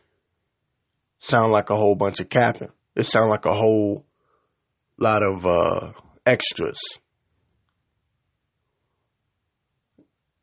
sound 1.19 1.53
like 1.53 1.71
a 1.71 1.77
whole 1.77 1.95
bunch 1.95 2.21
of 2.21 2.29
capping. 2.29 2.73
It 2.97 3.05
sound 3.05 3.31
like 3.31 3.45
a 3.45 3.55
whole 3.55 4.05
lot 4.99 5.23
of 5.23 5.47
uh, 5.47 5.93
extras. 6.27 6.81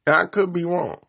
And 0.06 0.16
I 0.16 0.26
could 0.26 0.54
be 0.54 0.64
wrong. 0.64 1.00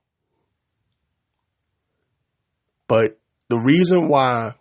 But 2.88 3.18
the 3.48 3.58
reason 3.58 4.08
why 4.08 4.54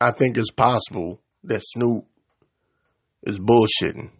I 0.00 0.10
think 0.10 0.36
it's 0.36 0.50
possible 0.50 1.20
that 1.44 1.62
Snoop 1.62 2.04
is 3.22 3.38
bullshitting. 3.40 4.10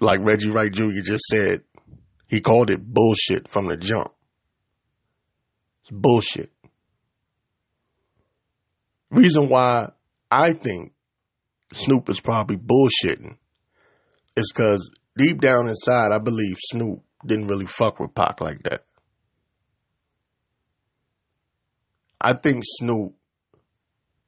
Like 0.00 0.20
Reggie 0.22 0.50
Wright 0.50 0.72
Jr. 0.72 1.00
just 1.02 1.24
said, 1.24 1.62
he 2.26 2.40
called 2.40 2.70
it 2.70 2.84
bullshit 2.84 3.48
from 3.48 3.66
the 3.66 3.76
jump. 3.76 4.12
It's 5.82 5.90
bullshit. 5.90 6.50
Reason 9.10 9.48
why 9.48 9.90
I 10.30 10.52
think 10.52 10.92
Snoop 11.72 12.08
is 12.08 12.20
probably 12.20 12.56
bullshitting 12.56 13.36
is 14.36 14.52
because 14.52 14.90
deep 15.16 15.40
down 15.40 15.68
inside, 15.68 16.10
I 16.12 16.18
believe 16.18 16.56
Snoop 16.58 17.02
didn't 17.24 17.46
really 17.46 17.66
fuck 17.66 18.00
with 18.00 18.14
Pac 18.14 18.40
like 18.40 18.62
that. 18.64 18.82
I 22.20 22.32
think 22.32 22.62
Snoop, 22.66 23.14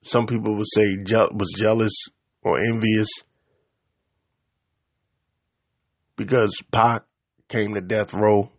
some 0.03 0.27
people 0.27 0.55
would 0.57 0.67
say, 0.73 0.97
je- 1.03 1.35
was 1.35 1.53
jealous 1.57 1.95
or 2.43 2.59
envious 2.59 3.09
because 6.17 6.61
Pac 6.73 7.03
came 7.49 7.75
to 7.75 7.81
death 7.81 8.15
row 8.15 8.51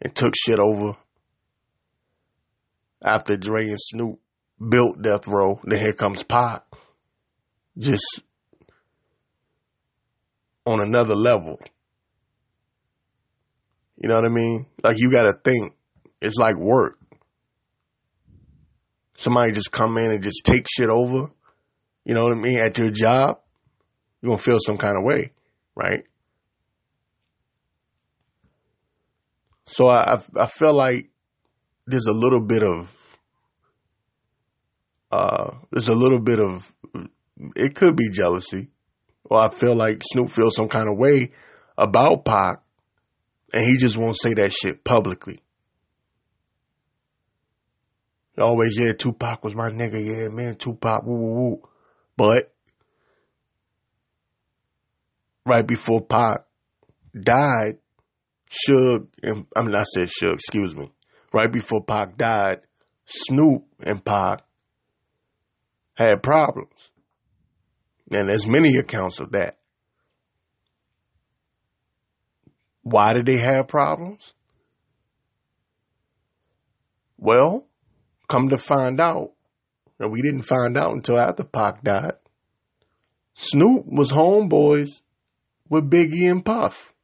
and 0.00 0.14
took 0.14 0.34
shit 0.36 0.58
over 0.58 0.94
after 3.04 3.36
Dre 3.36 3.68
and 3.68 3.80
Snoop 3.80 4.18
built 4.66 5.00
death 5.02 5.28
row. 5.28 5.60
Then 5.64 5.78
here 5.78 5.92
comes 5.92 6.22
Pac, 6.22 6.64
just 7.76 8.22
on 10.66 10.80
another 10.80 11.14
level. 11.14 11.60
You 13.96 14.08
know 14.08 14.16
what 14.16 14.24
I 14.24 14.28
mean? 14.28 14.66
Like 14.82 14.98
you 14.98 15.10
got 15.10 15.24
to 15.24 15.32
think 15.32 15.74
it's 16.20 16.36
like 16.36 16.56
work. 16.56 16.98
Somebody 19.16 19.52
just 19.52 19.72
come 19.72 19.98
in 19.98 20.12
and 20.12 20.22
just 20.22 20.42
take 20.44 20.66
shit 20.68 20.88
over. 20.88 21.26
You 22.04 22.14
know 22.14 22.22
what 22.22 22.32
I 22.32 22.40
mean? 22.40 22.60
At 22.60 22.78
your 22.78 22.90
job, 22.90 23.40
you're 24.22 24.30
gonna 24.30 24.38
feel 24.38 24.58
some 24.64 24.76
kind 24.76 24.96
of 24.96 25.02
way, 25.04 25.30
right? 25.74 26.04
So 29.68 29.86
I 29.88 30.20
I 30.36 30.46
feel 30.46 30.74
like 30.74 31.10
there's 31.86 32.06
a 32.06 32.12
little 32.12 32.40
bit 32.40 32.62
of 32.62 33.18
uh 35.10 35.50
there's 35.70 35.88
a 35.88 35.94
little 35.94 36.20
bit 36.20 36.40
of 36.40 36.72
it 37.54 37.74
could 37.74 37.96
be 37.96 38.10
jealousy. 38.10 38.68
Or 39.24 39.44
I 39.44 39.48
feel 39.48 39.76
like 39.76 40.02
Snoop 40.02 40.30
feels 40.30 40.56
some 40.56 40.68
kind 40.68 40.88
of 40.88 40.96
way 40.96 41.32
about 41.76 42.24
Pac 42.24 42.62
and 43.52 43.64
he 43.64 43.76
just 43.76 43.96
won't 43.96 44.18
say 44.18 44.34
that 44.34 44.52
shit 44.52 44.84
publicly. 44.84 45.40
Always, 48.38 48.78
yeah, 48.78 48.92
Tupac 48.92 49.42
was 49.42 49.54
my 49.54 49.68
nigga, 49.68 50.04
yeah, 50.04 50.28
man, 50.28 50.54
Tupac, 50.54 51.04
woo 51.04 51.16
woo 51.16 51.34
woo. 51.34 51.68
But 52.16 52.54
right 55.44 55.66
before 55.66 56.02
Pac 56.02 56.44
died, 57.20 57.78
Suge 58.50 59.06
and 59.22 59.46
I 59.56 59.62
mean 59.62 59.74
I 59.76 59.82
said 59.82 60.08
Suge, 60.08 60.34
excuse 60.34 60.74
me. 60.74 60.88
Right 61.32 61.52
before 61.52 61.84
Pac 61.84 62.16
died, 62.16 62.60
Snoop 63.04 63.64
and 63.84 64.04
Pac 64.04 64.42
had 65.94 66.22
problems. 66.22 66.90
And 68.10 68.28
there's 68.28 68.46
many 68.46 68.76
accounts 68.76 69.20
of 69.20 69.32
that. 69.32 69.58
Why 72.82 73.12
did 73.12 73.26
they 73.26 73.36
have 73.36 73.68
problems? 73.68 74.32
Well, 77.18 77.66
come 78.28 78.48
to 78.48 78.56
find 78.56 79.00
out, 79.00 79.32
and 79.98 80.10
we 80.10 80.22
didn't 80.22 80.42
find 80.42 80.78
out 80.78 80.94
until 80.94 81.18
after 81.18 81.44
Pac 81.44 81.82
died, 81.82 82.14
Snoop 83.34 83.84
was 83.86 84.10
homeboys 84.10 85.02
with 85.68 85.90
Biggie 85.90 86.30
and 86.30 86.44
Puff. 86.44 86.94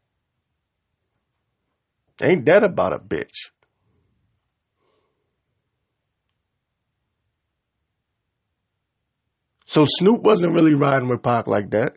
Ain't 2.22 2.46
that 2.46 2.62
about 2.62 2.92
a 2.92 2.98
bitch? 2.98 3.50
So 9.66 9.82
Snoop 9.84 10.22
wasn't 10.22 10.54
really 10.54 10.74
riding 10.74 11.08
with 11.08 11.22
Pac 11.22 11.48
like 11.48 11.70
that. 11.70 11.96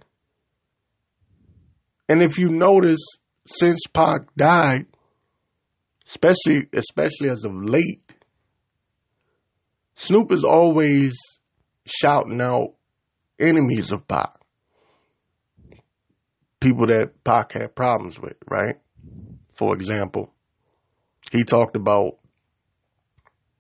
And 2.09 2.24
if 2.24 2.39
you 2.39 2.50
notice, 2.50 3.05
since 3.45 3.81
Pac 3.93 4.33
died, 4.36 4.88
especially 6.07 6.67
especially 6.74 7.29
as 7.29 7.45
of 7.45 7.53
late, 7.53 8.15
Snoop 9.95 10.31
is 10.31 10.43
always 10.43 11.15
shouting 11.86 12.41
out 12.41 12.74
enemies 13.39 13.91
of 13.91 14.07
Pac. 14.07 14.33
People 16.59 16.88
that 16.88 17.24
Pac 17.24 17.51
had 17.51 17.75
problems 17.75 18.19
with, 18.19 18.38
right? 18.50 18.77
For 19.57 19.75
example, 19.75 20.31
he 21.31 21.43
talked 21.43 21.75
about 21.75 22.17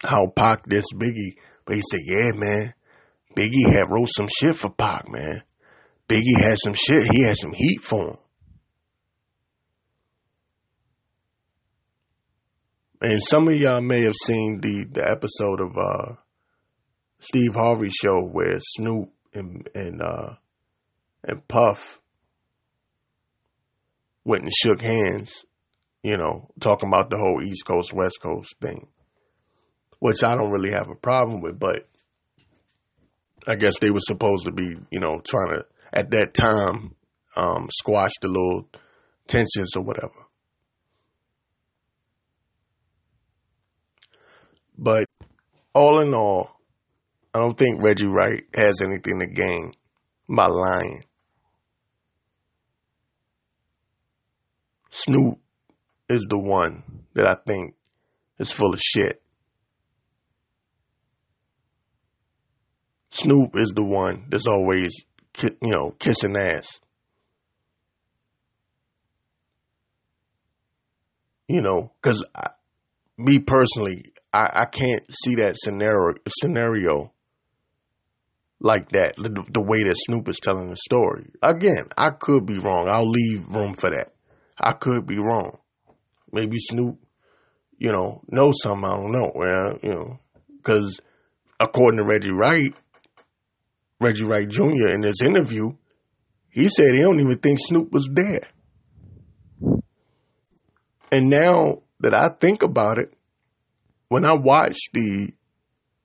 how 0.01 0.27
Pac 0.27 0.65
this 0.65 0.85
Biggie, 0.93 1.37
but 1.65 1.75
he 1.75 1.81
said, 1.81 2.01
yeah, 2.05 2.31
man, 2.35 2.73
Biggie 3.35 3.71
had 3.71 3.89
wrote 3.89 4.09
some 4.15 4.27
shit 4.39 4.55
for 4.55 4.69
Pac, 4.69 5.09
man. 5.09 5.41
Biggie 6.07 6.39
had 6.39 6.57
some 6.63 6.73
shit. 6.73 7.07
He 7.11 7.23
had 7.23 7.35
some 7.35 7.51
heat 7.51 7.81
for 7.81 8.11
him. 8.11 8.17
And 13.01 13.21
some 13.23 13.47
of 13.47 13.55
y'all 13.55 13.81
may 13.81 14.01
have 14.03 14.15
seen 14.25 14.59
the, 14.61 14.85
the 14.91 15.07
episode 15.07 15.59
of 15.59 15.77
uh, 15.77 16.15
Steve 17.19 17.53
Harvey 17.53 17.89
show 17.89 18.21
where 18.21 18.59
Snoop 18.59 19.11
and 19.33 19.69
and 19.75 20.01
uh, 20.01 20.33
and 21.23 21.47
Puff 21.47 21.99
went 24.23 24.43
and 24.43 24.53
shook 24.53 24.81
hands, 24.81 25.45
you 26.07 26.15
know, 26.15 26.47
talking 26.61 26.87
about 26.87 27.09
the 27.09 27.17
whole 27.17 27.41
East 27.43 27.65
Coast 27.65 27.91
West 27.91 28.21
Coast 28.21 28.55
thing, 28.61 28.87
which 29.99 30.23
I 30.23 30.35
don't 30.35 30.51
really 30.51 30.71
have 30.71 30.87
a 30.87 30.95
problem 30.95 31.41
with, 31.41 31.59
but 31.59 31.85
I 33.45 33.55
guess 33.55 33.79
they 33.79 33.91
were 33.91 33.99
supposed 33.99 34.45
to 34.45 34.53
be, 34.53 34.73
you 34.89 35.01
know, 35.01 35.19
trying 35.19 35.49
to 35.49 35.65
at 35.91 36.11
that 36.11 36.33
time 36.33 36.95
um, 37.35 37.67
squash 37.69 38.13
the 38.21 38.29
little 38.29 38.69
tensions 39.27 39.75
or 39.75 39.83
whatever. 39.83 40.13
But 44.77 45.07
all 45.73 45.99
in 45.99 46.13
all, 46.13 46.51
I 47.33 47.39
don't 47.39 47.57
think 47.57 47.83
Reggie 47.83 48.05
Wright 48.05 48.43
has 48.53 48.79
anything 48.79 49.19
to 49.19 49.27
gain 49.27 49.73
by 50.29 50.47
lying. 50.47 51.03
Snoop 54.89 55.39
is 56.09 56.25
the 56.29 56.37
one 56.37 56.83
that 57.13 57.27
I 57.27 57.35
think 57.45 57.75
is 58.39 58.51
full 58.51 58.73
of 58.73 58.79
shit. 58.79 59.21
Snoop 63.09 63.55
is 63.55 63.73
the 63.75 63.83
one 63.83 64.25
that's 64.29 64.47
always, 64.47 64.91
you 65.41 65.49
know, 65.61 65.91
kissing 65.91 66.35
ass. 66.35 66.79
You 71.47 71.61
know, 71.61 71.93
because 72.01 72.25
me 73.17 73.39
personally, 73.39 74.11
I, 74.33 74.49
I 74.53 74.65
can't 74.65 75.01
see 75.09 75.35
that 75.35 75.55
scenario 75.57 76.15
scenario 76.27 77.13
like 78.59 78.89
that. 78.89 79.15
The, 79.15 79.43
the 79.51 79.61
way 79.61 79.83
that 79.83 79.95
Snoop 79.97 80.27
is 80.27 80.39
telling 80.41 80.67
the 80.67 80.77
story. 80.77 81.31
Again, 81.41 81.87
I 81.97 82.09
could 82.09 82.45
be 82.45 82.59
wrong. 82.59 82.87
I'll 82.89 83.09
leave 83.09 83.47
room 83.47 83.73
for 83.73 83.89
that. 83.89 84.13
I 84.59 84.73
could 84.73 85.07
be 85.07 85.17
wrong. 85.17 85.57
Maybe 86.31 86.57
Snoop, 86.57 86.99
you 87.77 87.91
know, 87.91 88.21
knows 88.27 88.61
something 88.61 88.85
I 88.85 88.95
don't 88.95 89.11
know. 89.11 89.31
Well, 89.33 89.79
you 89.81 89.89
know, 89.91 90.19
because 90.57 90.99
according 91.59 91.99
to 91.99 92.05
Reggie 92.05 92.31
Wright, 92.31 92.73
Reggie 93.99 94.25
Wright 94.25 94.47
Jr. 94.47 94.89
in 94.89 95.01
this 95.01 95.21
interview, 95.21 95.71
he 96.49 96.67
said 96.67 96.93
he 96.93 97.01
don't 97.01 97.19
even 97.19 97.37
think 97.37 97.59
Snoop 97.59 97.91
was 97.91 98.09
there. 98.11 98.47
And 101.11 101.29
now 101.29 101.83
that 102.01 102.13
I 102.13 102.29
think 102.29 102.63
about 102.63 102.97
it, 102.97 103.13
when 104.09 104.25
I 104.25 104.35
watched 104.35 104.89
the, 104.93 105.33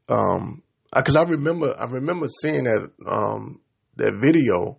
um, 0.08 0.62
because 0.94 1.16
I 1.16 1.22
remember 1.22 1.74
I 1.78 1.84
remember 1.86 2.26
seeing 2.28 2.64
that 2.64 2.90
um 3.06 3.60
that 3.96 4.14
video 4.14 4.78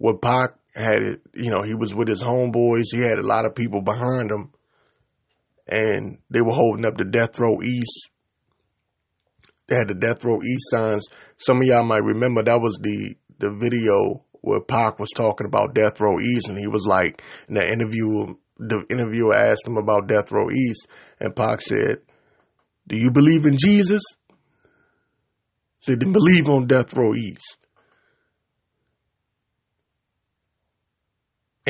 where 0.00 0.16
Pac 0.16 0.54
had 0.74 1.02
it, 1.02 1.20
you 1.34 1.50
know, 1.50 1.62
he 1.62 1.74
was 1.74 1.94
with 1.94 2.08
his 2.08 2.22
homeboys. 2.22 2.86
He 2.90 3.00
had 3.00 3.18
a 3.18 3.26
lot 3.26 3.44
of 3.44 3.54
people 3.54 3.82
behind 3.82 4.30
him, 4.30 4.50
and 5.68 6.18
they 6.30 6.40
were 6.40 6.54
holding 6.54 6.86
up 6.86 6.96
the 6.96 7.04
Death 7.04 7.38
Row 7.38 7.60
East. 7.62 8.08
They 9.68 9.76
had 9.76 9.88
the 9.88 9.94
Death 9.94 10.24
Row 10.24 10.38
East 10.42 10.70
signs. 10.70 11.06
Some 11.36 11.58
of 11.58 11.64
y'all 11.64 11.84
might 11.84 12.02
remember 12.02 12.42
that 12.42 12.62
was 12.62 12.78
the 12.80 13.14
the 13.40 13.52
video 13.52 14.24
where 14.40 14.62
Pac 14.62 14.98
was 14.98 15.10
talking 15.14 15.46
about 15.46 15.74
Death 15.74 16.00
Row 16.00 16.18
East, 16.18 16.48
and 16.48 16.56
he 16.56 16.66
was 16.66 16.86
like, 16.86 17.22
in 17.46 17.56
the 17.56 17.70
interview, 17.70 18.34
the 18.58 18.82
interviewer 18.88 19.36
asked 19.36 19.66
him 19.66 19.76
about 19.76 20.08
Death 20.08 20.32
Row 20.32 20.50
East, 20.50 20.86
and 21.20 21.36
Pac 21.36 21.60
said, 21.60 21.98
"Do 22.88 22.96
you 22.96 23.10
believe 23.10 23.44
in 23.44 23.58
Jesus?" 23.58 24.02
Said, 25.78 26.00
"Then 26.00 26.12
believe 26.12 26.48
on 26.48 26.66
Death 26.66 26.96
Row 26.96 27.14
East." 27.14 27.58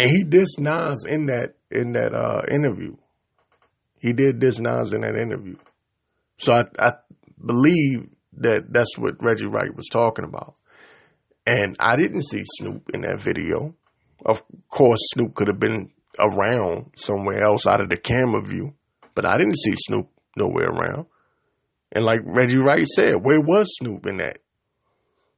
And 0.00 0.10
he 0.10 0.24
dissed 0.24 0.58
Nas 0.58 1.04
in 1.06 1.26
that 1.26 1.54
in 1.70 1.92
that 1.92 2.14
uh, 2.14 2.42
interview. 2.50 2.96
He 3.98 4.14
did 4.14 4.38
diss 4.38 4.58
Nas 4.58 4.92
in 4.92 5.02
that 5.02 5.14
interview. 5.14 5.56
So 6.38 6.54
I, 6.54 6.64
I 6.78 6.92
believe 7.44 8.08
that 8.38 8.72
that's 8.72 8.96
what 8.96 9.16
Reggie 9.20 9.46
Wright 9.46 9.74
was 9.74 9.88
talking 9.92 10.24
about. 10.24 10.54
And 11.46 11.76
I 11.78 11.96
didn't 11.96 12.22
see 12.22 12.42
Snoop 12.44 12.90
in 12.94 13.02
that 13.02 13.20
video. 13.20 13.74
Of 14.24 14.42
course, 14.68 15.00
Snoop 15.12 15.34
could 15.34 15.48
have 15.48 15.60
been 15.60 15.90
around 16.18 16.92
somewhere 16.96 17.44
else 17.44 17.66
out 17.66 17.80
of 17.80 17.90
the 17.90 17.96
camera 17.96 18.42
view, 18.42 18.74
but 19.14 19.26
I 19.26 19.36
didn't 19.36 19.58
see 19.58 19.74
Snoop 19.76 20.08
nowhere 20.36 20.68
around. 20.68 21.06
And 21.92 22.04
like 22.04 22.20
Reggie 22.24 22.58
Wright 22.58 22.86
said, 22.86 23.16
where 23.22 23.40
was 23.40 23.68
Snoop 23.78 24.06
in 24.06 24.18
that? 24.18 24.38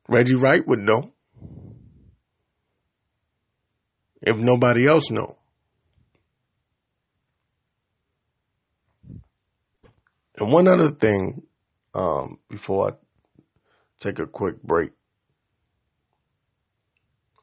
Reggie 0.09 0.37
Wright 0.37 0.66
would 0.66 0.81
know. 0.81 1.12
If 4.23 4.37
nobody 4.37 4.87
else 4.87 5.11
know. 5.11 5.37
And 10.39 10.51
one 10.51 10.69
other 10.69 10.91
thing, 10.91 11.43
um, 11.95 12.39
before 12.49 12.91
I 12.91 12.93
take 14.01 14.19
a 14.19 14.27
quick 14.27 14.63
break. 14.63 14.91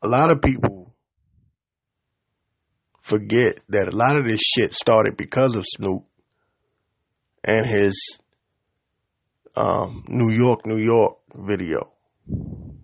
A 0.01 0.07
lot 0.07 0.31
of 0.31 0.41
people 0.41 0.93
forget 3.01 3.59
that 3.69 3.93
a 3.93 3.95
lot 3.95 4.17
of 4.17 4.25
this 4.25 4.41
shit 4.41 4.73
started 4.73 5.17
because 5.17 5.55
of 5.55 5.65
Snoop 5.65 6.03
and 7.43 7.65
his 7.65 8.19
um, 9.55 10.03
New 10.07 10.33
York, 10.33 10.65
New 10.65 10.77
York 10.77 11.17
video 11.33 11.91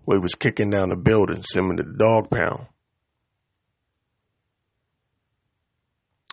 where 0.04 0.18
he 0.18 0.22
was 0.22 0.34
kicking 0.34 0.70
down 0.70 0.88
the 0.88 0.96
buildings, 0.96 1.46
him 1.52 1.70
in 1.70 1.76
the 1.76 1.82
Dogg 1.82 2.30
Pound. 2.30 2.66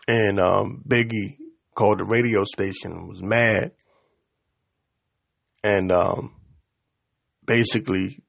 And 0.08 0.40
um, 0.40 0.84
Biggie 0.88 1.38
called 1.74 2.00
the 2.00 2.06
radio 2.06 2.44
station 2.44 3.08
was 3.08 3.22
mad. 3.22 3.72
And 5.64 5.92
um, 5.92 6.36
basically, 7.46 8.20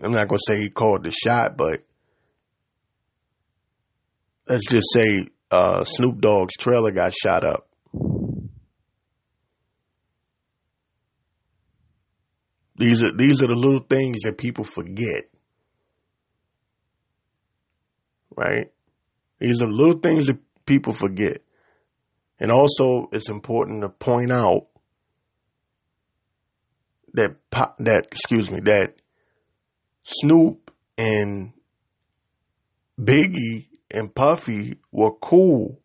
I'm 0.00 0.12
not 0.12 0.28
to 0.28 0.38
say 0.38 0.60
he 0.62 0.70
called 0.70 1.04
the 1.04 1.10
shot, 1.10 1.56
but 1.56 1.82
let's 4.48 4.66
just 4.66 4.88
say 4.92 5.26
uh, 5.50 5.84
Snoop 5.84 6.20
Dogg's 6.20 6.56
trailer 6.58 6.90
got 6.90 7.12
shot 7.12 7.44
up. 7.44 7.68
These 12.76 13.02
are 13.02 13.12
these 13.12 13.42
are 13.42 13.46
the 13.46 13.54
little 13.54 13.80
things 13.80 14.22
that 14.22 14.38
people 14.38 14.64
forget. 14.64 15.24
Right? 18.34 18.72
These 19.38 19.62
are 19.62 19.70
little 19.70 20.00
things 20.00 20.26
that 20.26 20.38
people 20.72 20.94
forget. 20.94 21.42
And 22.40 22.50
also 22.50 23.10
it's 23.12 23.28
important 23.28 23.82
to 23.82 23.90
point 23.90 24.30
out 24.30 24.68
that 27.12 27.36
that 27.50 28.06
excuse 28.10 28.50
me 28.50 28.60
that 28.60 28.94
Snoop 30.02 30.70
and 30.96 31.52
Biggie 32.98 33.66
and 33.90 34.14
Puffy 34.14 34.78
were 34.90 35.12
cool 35.12 35.78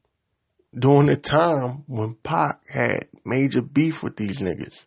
during 0.73 1.08
the 1.08 1.17
time 1.17 1.84
when 1.88 2.15
Pac 2.15 2.62
had 2.69 3.10
major 3.26 3.62
beef 3.62 4.02
with 4.02 4.15
these 4.15 4.39
niggas. 4.39 4.86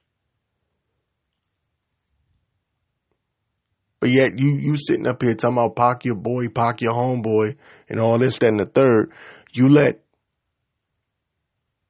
But 4.01 4.09
yet 4.09 4.39
you 4.39 4.57
you 4.57 4.79
sitting 4.79 5.07
up 5.07 5.23
here 5.23 5.35
talking 5.35 5.59
about 5.59 5.77
Pac 5.77 6.07
your 6.07 6.15
boy, 6.15 6.49
Pac 6.49 6.81
your 6.81 6.95
homeboy, 6.95 7.57
and 7.87 8.01
all 8.01 8.17
this, 8.19 8.39
that, 8.39 8.49
and 8.49 8.59
the 8.59 8.65
third. 8.65 9.13
You 9.53 9.69
let 9.69 10.03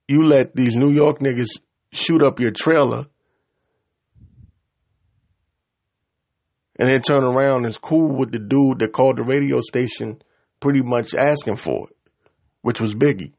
you 0.08 0.24
let 0.24 0.56
these 0.56 0.76
New 0.76 0.90
York 0.90 1.20
niggas 1.20 1.60
shoot 1.92 2.22
up 2.22 2.40
your 2.40 2.50
trailer 2.50 3.04
and 6.78 6.88
then 6.88 7.02
turn 7.02 7.22
around 7.22 7.66
and 7.66 7.80
cool 7.80 8.16
with 8.16 8.32
the 8.32 8.38
dude 8.38 8.78
that 8.78 8.92
called 8.92 9.18
the 9.18 9.22
radio 9.22 9.60
station 9.60 10.20
pretty 10.60 10.82
much 10.82 11.14
asking 11.14 11.56
for 11.56 11.88
it, 11.88 11.96
which 12.62 12.80
was 12.80 12.94
Biggie. 12.94 13.32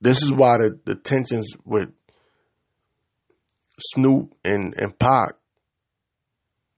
This 0.00 0.22
is 0.22 0.30
why 0.30 0.58
the, 0.58 0.78
the 0.84 0.94
tensions 0.94 1.56
with 1.64 1.88
Snoop 3.80 4.34
and, 4.44 4.74
and 4.76 4.98
Pac 4.98 5.36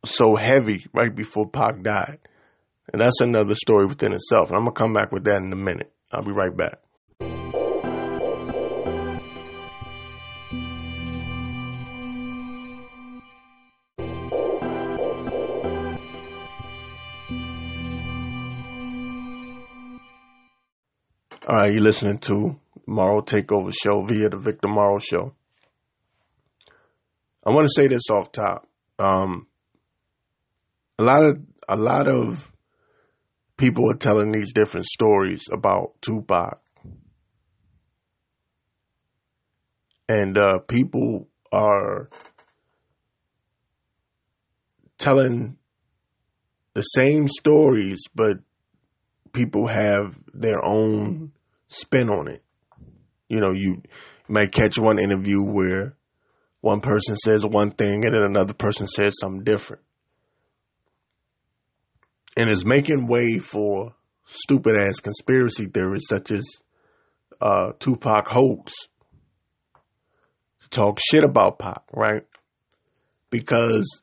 so 0.04 0.36
heavy 0.36 0.86
right 0.92 1.14
before 1.14 1.48
Pac 1.48 1.82
died. 1.82 2.20
And 2.92 3.00
that's 3.00 3.20
another 3.20 3.54
story 3.54 3.86
within 3.86 4.12
itself. 4.12 4.48
And 4.48 4.56
I'm 4.56 4.64
going 4.64 4.74
to 4.74 4.80
come 4.80 4.92
back 4.92 5.12
with 5.12 5.24
that 5.24 5.42
in 5.42 5.52
a 5.52 5.56
minute. 5.56 5.92
I'll 6.12 6.22
be 6.22 6.32
right 6.32 6.56
back. 6.56 6.78
All 21.48 21.54
right, 21.54 21.72
you're 21.72 21.80
listening 21.80 22.18
to 22.18 22.58
Morrow 22.86 23.20
Takeover 23.20 23.72
Show 23.72 24.02
via 24.02 24.28
the 24.28 24.36
Victor 24.36 24.66
Morrow 24.66 24.98
Show. 24.98 25.32
I 27.46 27.50
want 27.50 27.68
to 27.68 27.72
say 27.72 27.86
this 27.86 28.10
off 28.12 28.32
top. 28.32 28.66
Um, 28.98 29.46
a 30.98 31.04
lot 31.04 31.24
of 31.24 31.38
a 31.68 31.76
lot 31.76 32.08
of 32.08 32.50
people 33.56 33.90
are 33.90 33.96
telling 33.96 34.32
these 34.32 34.52
different 34.52 34.86
stories 34.86 35.44
about 35.52 35.92
Tupac, 36.00 36.60
and 40.08 40.38
uh, 40.38 40.58
people 40.68 41.28
are 41.52 42.08
telling 44.98 45.56
the 46.74 46.82
same 46.82 47.26
stories, 47.28 48.00
but 48.14 48.38
people 49.32 49.66
have 49.66 50.18
their 50.32 50.64
own 50.64 51.32
spin 51.68 52.10
on 52.10 52.28
it. 52.28 52.42
You 53.28 53.40
know, 53.40 53.52
you 53.52 53.82
might 54.28 54.52
catch 54.52 54.78
one 54.78 54.98
interview 54.98 55.42
where 55.42 55.96
one 56.60 56.80
person 56.80 57.16
says 57.16 57.46
one 57.46 57.70
thing 57.70 58.04
and 58.04 58.14
then 58.14 58.22
another 58.22 58.54
person 58.54 58.86
says 58.86 59.14
something 59.20 59.44
different. 59.44 59.82
And 62.36 62.50
is 62.50 62.66
making 62.66 63.06
way 63.06 63.38
for 63.38 63.94
stupid 64.24 64.74
ass 64.76 65.00
conspiracy 65.00 65.66
theories 65.66 66.04
such 66.08 66.30
as 66.30 66.44
uh, 67.40 67.72
Tupac 67.78 68.28
hoax 68.28 68.74
to 70.62 70.68
talk 70.68 70.98
shit 71.00 71.24
about 71.24 71.58
Pac, 71.58 71.82
right? 71.92 72.22
Because 73.30 74.00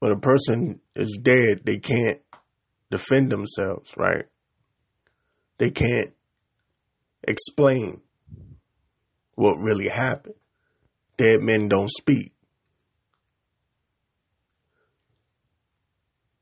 when 0.00 0.12
a 0.12 0.18
person 0.18 0.80
is 0.94 1.18
dead, 1.22 1.60
they 1.64 1.78
can't 1.78 2.20
defend 2.90 3.30
themselves, 3.30 3.94
right? 3.96 4.26
They 5.58 5.70
can't 5.70 6.12
explain 7.26 8.00
what 9.34 9.54
really 9.54 9.88
happened. 9.88 10.34
Dead 11.16 11.40
men 11.40 11.68
don't 11.68 11.90
speak. 11.90 12.33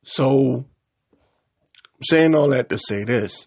So, 0.04 0.66
saying 2.02 2.34
all 2.34 2.50
that 2.50 2.68
to 2.70 2.78
say 2.78 3.04
this, 3.04 3.46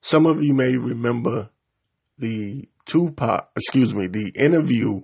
some 0.00 0.26
of 0.26 0.42
you 0.42 0.54
may 0.54 0.76
remember 0.76 1.50
the 2.18 2.68
Tupac, 2.84 3.50
excuse 3.56 3.94
me, 3.94 4.08
the 4.08 4.32
interview 4.36 5.02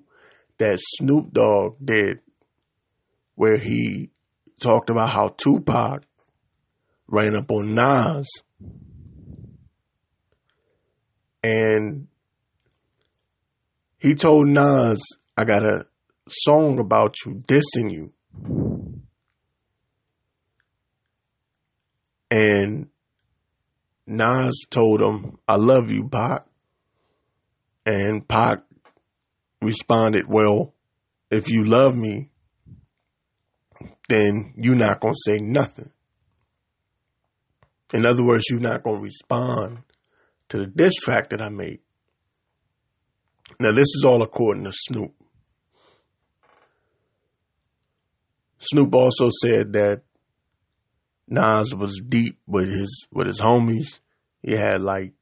that 0.59 0.81
Snoop 0.81 1.33
Dogg 1.33 1.77
did 1.85 2.21
where 3.35 3.59
he 3.59 4.11
talked 4.61 4.91
about 4.91 5.11
how 5.11 5.29
Tupac 5.29 6.03
ran 7.07 7.37
up 7.37 7.53
on 7.53 7.75
Nas 7.75 8.29
and 11.43 12.09
he 13.99 14.15
told 14.15 14.49
Nas, 14.49 15.01
I 15.37 15.45
got 15.45 15.65
a 15.65 15.87
song 16.29 16.79
about 16.79 17.15
you, 17.25 17.43
dissing 17.47 17.93
you. 17.93 18.13
And 22.31 22.89
Nas 24.07 24.65
told 24.71 25.01
him, 25.01 25.39
I 25.47 25.57
love 25.57 25.91
you, 25.91 26.09
Pac. 26.09 26.47
And 27.87 28.27
Pac 28.27 28.59
responded, 29.63 30.27
Well, 30.29 30.75
if 31.31 31.51
you 31.51 31.65
love 31.65 31.95
me, 31.95 32.31
then 34.09 34.55
you're 34.57 34.75
not 34.75 35.01
going 35.01 35.15
to 35.15 35.21
say 35.31 35.39
nothing. 35.39 35.91
In 37.93 38.07
other 38.07 38.25
words, 38.25 38.45
you're 38.51 38.61
not 38.61 38.83
going 38.83 38.97
to 38.97 39.03
respond 39.03 39.79
to 40.49 40.59
the 40.59 40.67
diss 40.67 40.95
track 40.95 41.31
that 41.31 41.41
I 41.41 41.49
made. 41.49 41.81
Now, 43.61 43.73
this 43.73 43.87
is 43.87 44.05
all 44.07 44.23
according 44.23 44.65
to 44.65 44.73
Snoop. 44.73 45.15
Snoop 48.59 48.95
also 48.95 49.29
said 49.43 49.73
that 49.73 50.03
Nas 51.29 51.75
was 51.75 52.01
deep 52.07 52.39
with 52.47 52.69
his 52.69 53.07
with 53.13 53.27
his 53.27 53.41
homies. 53.41 54.01
He 54.43 54.53
had 54.53 54.81
like 54.81 55.13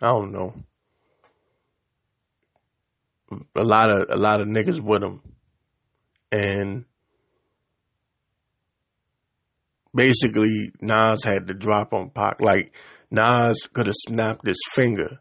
I 0.00 0.08
don't 0.08 0.32
know 0.32 0.54
a 3.54 3.62
lot 3.62 3.90
of 3.90 4.10
a 4.10 4.16
lot 4.16 4.40
of 4.40 4.48
niggas 4.48 4.80
with 4.80 5.02
him, 5.02 5.22
and 6.30 6.84
basically 9.94 10.70
Nas 10.80 11.24
had 11.24 11.46
to 11.46 11.54
drop 11.54 11.92
on 11.92 12.10
Pac. 12.10 12.40
Like 12.40 12.74
Nas 13.10 13.68
could 13.72 13.86
have 13.86 13.96
snapped 14.08 14.46
his 14.46 14.60
finger, 14.70 15.20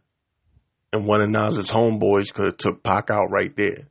and 0.91 1.05
one 1.05 1.21
of 1.21 1.29
Nas's 1.29 1.69
homeboys 1.69 2.33
could 2.33 2.45
have 2.45 2.57
took 2.57 2.83
Pac 2.83 3.09
out 3.09 3.29
right 3.29 3.55
there. 3.55 3.87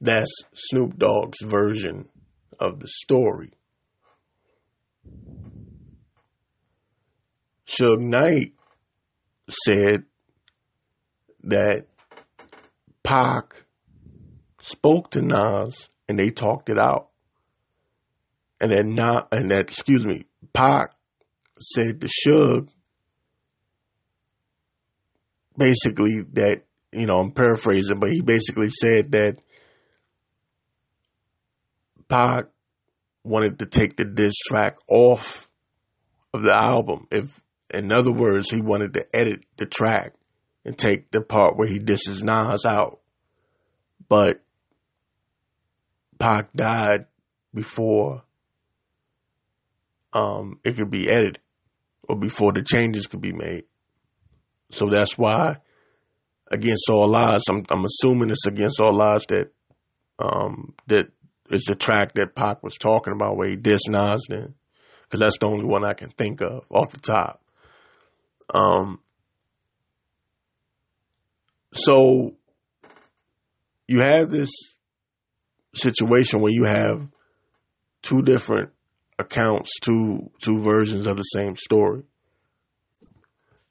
That's 0.00 0.30
Snoop 0.52 0.98
Dogg's 0.98 1.40
version 1.42 2.08
of 2.60 2.80
the 2.80 2.88
story. 2.88 3.52
Suge 7.66 8.00
Knight 8.00 8.52
said 9.48 10.04
that 11.44 11.86
Pac 13.02 13.64
spoke 14.60 15.10
to 15.10 15.22
Nas 15.22 15.88
and 16.08 16.18
they 16.18 16.30
talked 16.30 16.68
it 16.68 16.78
out. 16.78 17.08
And 18.60 18.70
that 18.70 18.86
not 18.86 19.28
and 19.32 19.50
that 19.50 19.60
excuse 19.60 20.04
me, 20.04 20.24
Pac 20.52 20.92
said 21.60 22.00
to 22.00 22.08
Suge 22.08 22.70
basically 25.58 26.22
that 26.32 26.62
you 26.92 27.06
know, 27.06 27.18
I'm 27.18 27.32
paraphrasing, 27.32 27.98
but 27.98 28.10
he 28.10 28.22
basically 28.22 28.70
said 28.70 29.12
that 29.12 29.36
Pac 32.08 32.46
wanted 33.22 33.58
to 33.58 33.66
take 33.66 33.96
the 33.96 34.04
diss 34.04 34.34
track 34.46 34.78
off 34.88 35.48
of 36.32 36.42
the 36.42 36.54
album. 36.54 37.06
If 37.10 37.38
in 37.72 37.92
other 37.92 38.12
words, 38.12 38.50
he 38.50 38.60
wanted 38.60 38.94
to 38.94 39.06
edit 39.14 39.44
the 39.56 39.66
track 39.66 40.14
and 40.64 40.76
take 40.76 41.10
the 41.10 41.20
part 41.20 41.56
where 41.56 41.68
he 41.68 41.78
disses 41.78 42.22
Nas 42.22 42.64
out. 42.64 43.00
But 44.08 44.42
Pac 46.18 46.52
died 46.52 47.06
before 47.54 48.22
um, 50.12 50.60
it 50.64 50.76
could 50.76 50.90
be 50.90 51.08
edited 51.08 51.38
or 52.08 52.16
before 52.16 52.52
the 52.52 52.62
changes 52.62 53.06
could 53.06 53.20
be 53.20 53.32
made. 53.32 53.64
So 54.70 54.88
that's 54.90 55.16
why, 55.18 55.56
against 56.50 56.88
all 56.90 57.14
odds, 57.14 57.44
I'm, 57.50 57.62
I'm 57.70 57.84
assuming 57.84 58.30
it's 58.30 58.46
against 58.46 58.80
all 58.80 59.00
odds 59.00 59.26
that 59.26 59.52
um, 60.18 60.74
that 60.86 61.08
is 61.50 61.64
the 61.64 61.74
track 61.74 62.12
that 62.14 62.34
Pac 62.34 62.62
was 62.62 62.76
talking 62.76 63.12
about 63.12 63.36
where 63.36 63.48
he 63.48 63.56
dissed 63.56 63.88
Nas 63.88 64.24
then, 64.28 64.54
because 65.02 65.20
that's 65.20 65.38
the 65.38 65.46
only 65.46 65.66
one 65.66 65.84
I 65.84 65.94
can 65.94 66.10
think 66.10 66.40
of 66.40 66.64
off 66.70 66.90
the 66.90 67.00
top. 67.00 67.42
Um, 68.52 69.00
so 71.72 72.34
you 73.88 74.00
have 74.00 74.30
this 74.30 74.50
situation 75.74 76.40
where 76.40 76.52
you 76.52 76.64
have 76.64 77.06
two 78.02 78.22
different 78.22 78.70
accounts, 79.18 79.70
two 79.80 80.30
two 80.40 80.60
versions 80.60 81.06
of 81.06 81.16
the 81.16 81.22
same 81.22 81.56
story. 81.56 82.02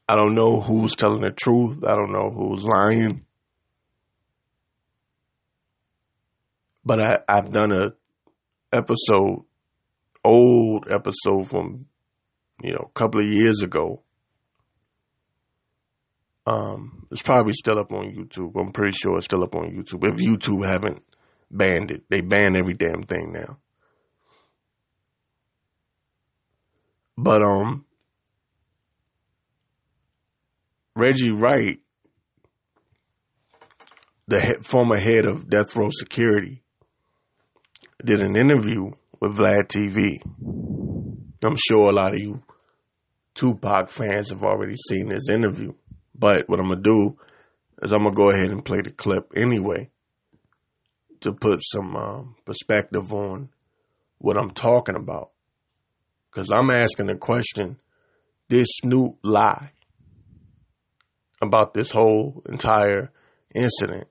I 0.07 0.15
don't 0.15 0.35
know 0.35 0.61
who's 0.61 0.95
telling 0.95 1.21
the 1.21 1.31
truth. 1.31 1.83
I 1.83 1.95
don't 1.95 2.11
know 2.11 2.29
who's 2.29 2.63
lying. 2.63 3.25
But 6.83 6.99
I, 7.01 7.17
I've 7.27 7.49
done 7.49 7.71
a 7.71 7.93
episode, 8.71 9.45
old 10.23 10.87
episode 10.91 11.49
from, 11.49 11.87
you 12.61 12.73
know, 12.73 12.89
a 12.89 12.93
couple 12.93 13.21
of 13.21 13.25
years 13.25 13.63
ago 13.63 14.03
Um, 16.45 17.07
it's 17.11 17.21
probably 17.21 17.53
still 17.53 17.79
up 17.79 17.91
on 17.91 18.13
YouTube. 18.13 18.59
I'm 18.59 18.71
pretty 18.71 18.95
sure 18.95 19.17
it's 19.17 19.25
still 19.25 19.43
up 19.43 19.55
on 19.55 19.71
YouTube. 19.71 20.03
If 20.07 20.17
YouTube 20.17 20.65
haven't 20.65 21.03
banned 21.49 21.91
it, 21.91 22.03
they 22.09 22.21
ban 22.21 22.55
every 22.55 22.75
damn 22.75 23.03
thing 23.03 23.31
now. 23.31 23.57
But 27.17 27.41
um, 27.41 27.85
Reggie 30.95 31.31
Wright, 31.31 31.79
the 34.27 34.41
he- 34.41 34.63
former 34.63 34.99
head 34.99 35.25
of 35.25 35.49
Death 35.49 35.75
Row 35.75 35.89
Security, 35.91 36.61
did 38.03 38.21
an 38.21 38.35
interview 38.35 38.91
with 39.19 39.37
Vlad 39.37 39.67
TV. 39.67 40.19
I'm 41.43 41.57
sure 41.57 41.89
a 41.89 41.93
lot 41.93 42.13
of 42.13 42.19
you 42.19 42.43
Tupac 43.33 43.89
fans 43.89 44.29
have 44.29 44.43
already 44.43 44.75
seen 44.89 45.09
this 45.09 45.29
interview. 45.29 45.73
But 46.17 46.47
what 46.47 46.59
I'm 46.59 46.69
gonna 46.69 46.81
do 46.81 47.17
is 47.81 47.91
I'm 47.91 48.03
gonna 48.03 48.15
go 48.15 48.29
ahead 48.29 48.51
and 48.51 48.63
play 48.63 48.81
the 48.81 48.91
clip 48.91 49.33
anyway 49.35 49.89
to 51.21 51.33
put 51.33 51.59
some 51.61 51.95
um, 51.95 52.35
perspective 52.45 53.11
on 53.11 53.49
what 54.19 54.37
I'm 54.37 54.51
talking 54.51 54.95
about. 54.95 55.31
Cause 56.31 56.51
I'm 56.51 56.69
asking 56.69 57.07
the 57.07 57.15
question: 57.15 57.79
this 58.47 58.67
Snoop 58.81 59.17
lie 59.23 59.71
about 61.41 61.73
this 61.73 61.91
whole 61.91 62.43
entire 62.47 63.11
incident? 63.53 64.07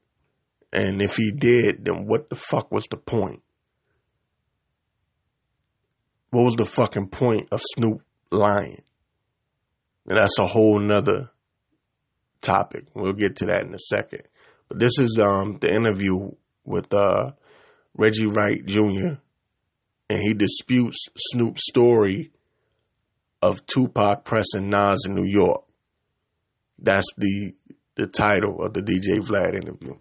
And 0.73 1.01
if 1.01 1.17
he 1.17 1.31
did, 1.31 1.85
then 1.85 2.07
what 2.07 2.29
the 2.29 2.37
fuck 2.37 2.73
was 2.73 2.85
the 2.90 2.97
point? 2.97 3.43
What 6.31 6.45
was 6.45 6.57
the 6.57 6.64
fucking 6.64 7.09
point 7.09 7.49
of 7.53 7.61
Snoop 7.62 8.03
lying? 8.33 8.83
And 10.07 10.19
that's 10.19 10.38
a 10.40 10.47
whole 10.47 10.81
nother 10.81 11.31
topic. 12.44 12.85
We'll 12.94 13.12
get 13.12 13.37
to 13.37 13.46
that 13.46 13.62
in 13.62 13.74
a 13.74 13.78
second. 13.78 14.22
But 14.68 14.78
this 14.78 14.98
is 14.98 15.18
um 15.20 15.59
the 15.61 15.74
interview 15.74 16.30
with 16.64 16.92
uh 16.94 17.33
Reggie 17.94 18.26
Wright 18.26 18.64
Jr. 18.64 19.18
and 20.09 20.18
he 20.22 20.35
disputes 20.35 21.07
Snoop's 21.16 21.66
story 21.68 22.30
of 23.42 23.64
Tupac 23.66 24.24
pressing 24.24 24.70
Nas 24.70 25.04
in 25.07 25.14
New 25.14 25.26
York. 25.26 25.64
That's 26.78 27.07
the 27.16 27.54
the 27.96 28.07
title 28.07 28.64
of 28.64 28.74
the 28.74 28.80
DJ 28.83 29.18
Vlad 29.20 29.54
interview. 29.54 29.96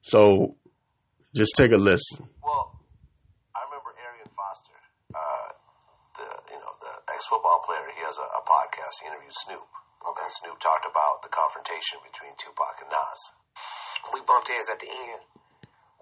So 0.00 0.56
just 1.34 1.52
take 1.56 1.72
a 1.72 1.76
listen. 1.76 2.28
Well, 2.42 2.80
I 3.54 3.60
remember 3.64 3.90
Arian 4.02 4.28
Foster, 4.36 4.78
uh, 5.14 5.48
the 6.16 6.52
you 6.52 6.58
know 6.58 6.72
the 6.80 7.12
ex 7.12 7.21
football 7.32 7.64
player. 7.64 7.88
He 7.96 8.04
has 8.04 8.20
a, 8.20 8.26
a 8.36 8.42
podcast. 8.44 9.00
He 9.00 9.08
interviewed 9.08 9.32
Snoop. 9.32 9.64
Okay, 10.04 10.28
Snoop 10.44 10.60
talked 10.60 10.84
about 10.84 11.24
the 11.24 11.32
confrontation 11.32 11.96
between 12.04 12.36
Tupac 12.36 12.84
and 12.84 12.92
Nas. 12.92 13.20
We 14.12 14.20
bumped 14.28 14.52
heads 14.52 14.68
at 14.68 14.82
the 14.84 14.90
end 14.92 15.24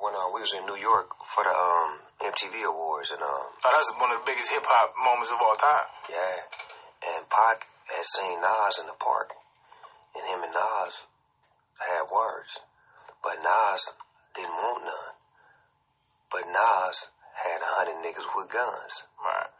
when 0.01 0.17
uh, 0.19 0.33
we 0.35 0.41
was 0.43 0.51
in 0.57 0.65
New 0.67 0.81
York 0.81 1.13
for 1.23 1.45
the 1.47 1.53
um, 1.55 2.01
MTV 2.25 2.65
Awards, 2.67 3.13
and 3.15 3.21
um, 3.23 3.47
Oh, 3.63 3.71
that's 3.71 3.93
one 4.01 4.11
of 4.11 4.25
the 4.25 4.27
biggest 4.27 4.51
hip 4.51 4.65
hop 4.67 4.97
moments 4.99 5.31
of 5.31 5.39
all 5.39 5.55
time. 5.55 5.87
yeah, 6.11 6.49
and 7.15 7.29
Pac 7.31 7.69
had 7.93 8.07
seen 8.19 8.41
Nas 8.41 8.81
in 8.81 8.89
the 8.89 8.97
park, 8.97 9.37
and 10.17 10.25
him 10.27 10.41
and 10.43 10.51
Nas 10.57 11.05
had 11.85 12.09
words, 12.09 12.57
but 13.23 13.37
Nas 13.45 13.93
didn't 14.33 14.57
want 14.57 14.89
none. 14.89 15.15
But 16.33 16.49
Nas 16.49 16.97
had 17.37 17.61
a 17.61 17.71
hundred 17.77 18.01
niggas 18.01 18.25
with 18.33 18.49
guns. 18.49 19.05
Right. 19.21 19.53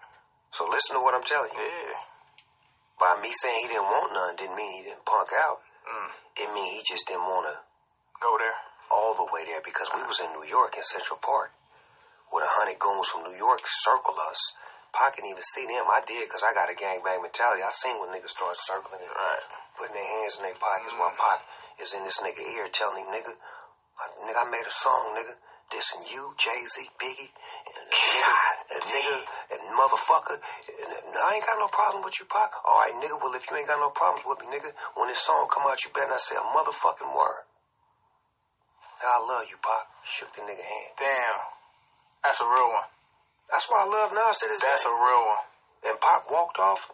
So 0.51 0.67
listen 0.69 0.97
to 0.99 1.03
what 1.03 1.15
I'm 1.15 1.23
telling 1.25 1.51
you. 1.55 1.63
Yeah. 1.63 1.99
By 2.99 3.17
me 3.23 3.31
saying 3.33 3.59
he 3.65 3.69
didn't 3.73 3.89
want 3.89 4.13
none 4.13 4.37
didn't 4.37 4.57
mean 4.57 4.73
he 4.77 4.83
didn't 4.91 5.05
punk 5.09 5.31
out. 5.33 5.63
Mm. 5.89 6.11
It 6.37 6.49
mean 6.53 6.69
he 6.77 6.83
just 6.85 7.07
didn't 7.09 7.25
want 7.25 7.49
to 7.49 7.57
Go 8.21 8.37
there. 8.37 8.53
all 8.93 9.15
the 9.17 9.25
way 9.33 9.47
there 9.49 9.63
because 9.65 9.89
we 9.97 10.03
was 10.05 10.21
in 10.21 10.29
New 10.37 10.45
York 10.45 10.77
in 10.77 10.83
Central 10.85 11.17
Park 11.23 11.55
with 12.29 12.45
a 12.45 12.53
hundred 12.61 12.77
goons 12.79 13.09
from 13.09 13.25
New 13.25 13.35
York 13.39 13.65
circle 13.65 14.15
us. 14.29 14.53
Pac 14.93 15.17
can 15.17 15.25
even 15.25 15.41
see 15.55 15.65
them. 15.65 15.87
I 15.89 16.03
did 16.05 16.27
because 16.29 16.43
I 16.45 16.53
got 16.53 16.69
a 16.69 16.75
gangbang 16.77 17.23
mentality. 17.23 17.63
I 17.63 17.71
seen 17.71 17.97
when 18.03 18.11
niggas 18.13 18.35
start 18.35 18.59
circling 18.59 19.01
and 19.01 19.15
Right. 19.15 19.45
putting 19.79 19.95
their 19.95 20.05
hands 20.21 20.37
in 20.37 20.43
their 20.43 20.59
pockets 20.59 20.93
while 20.99 21.15
Pac 21.17 21.41
is 21.81 21.95
in 21.95 22.03
this 22.05 22.19
nigga 22.21 22.43
ear 22.59 22.67
telling 22.69 23.07
him, 23.07 23.15
nigga, 23.15 23.33
I, 23.33 24.05
nigga, 24.27 24.43
I 24.43 24.47
made 24.51 24.67
a 24.67 24.75
song, 24.75 25.15
nigga. 25.17 25.35
Dissing 25.71 26.03
you, 26.11 26.35
Jay 26.35 26.67
Z, 26.67 26.83
Biggie, 26.99 27.31
and 27.31 27.87
nigga, 27.87 28.35
and 28.75 28.83
nigga, 28.83 29.17
and 29.55 29.61
motherfucker. 29.79 30.35
And, 30.37 30.91
and 30.91 31.15
I 31.15 31.39
ain't 31.39 31.47
got 31.47 31.63
no 31.63 31.71
problem 31.71 32.03
with 32.03 32.19
you, 32.19 32.27
Pac. 32.27 32.51
All 32.67 32.83
right, 32.83 32.95
nigga. 32.99 33.15
Well, 33.23 33.35
if 33.39 33.47
you 33.47 33.57
ain't 33.57 33.71
got 33.71 33.79
no 33.79 33.91
problems 33.95 34.27
with 34.27 34.43
me, 34.43 34.51
nigga, 34.51 34.75
when 34.99 35.07
this 35.09 35.23
song 35.23 35.47
come 35.47 35.65
out, 35.71 35.79
you 35.87 35.95
better 35.95 36.11
not 36.11 36.21
say 36.21 36.35
a 36.35 36.43
motherfucking 36.43 37.15
word. 37.15 37.47
I 39.01 39.23
love 39.25 39.47
you, 39.49 39.57
Pac. 39.63 39.87
Shook 40.05 40.35
the 40.35 40.43
nigga 40.43 40.61
hand. 40.61 40.93
Damn. 40.99 41.41
That's 42.25 42.41
a 42.43 42.49
real 42.51 42.69
one. 42.69 42.89
That's 43.51 43.67
why 43.71 43.83
I 43.83 43.89
love 43.89 44.13
Nas 44.13 44.39
to 44.43 44.47
this 44.51 44.61
That's 44.61 44.85
day. 44.85 44.91
a 44.91 44.93
real 44.93 45.23
one. 45.25 45.45
And 45.87 45.97
Pac 46.01 46.31
walked 46.31 46.59
off. 46.59 46.91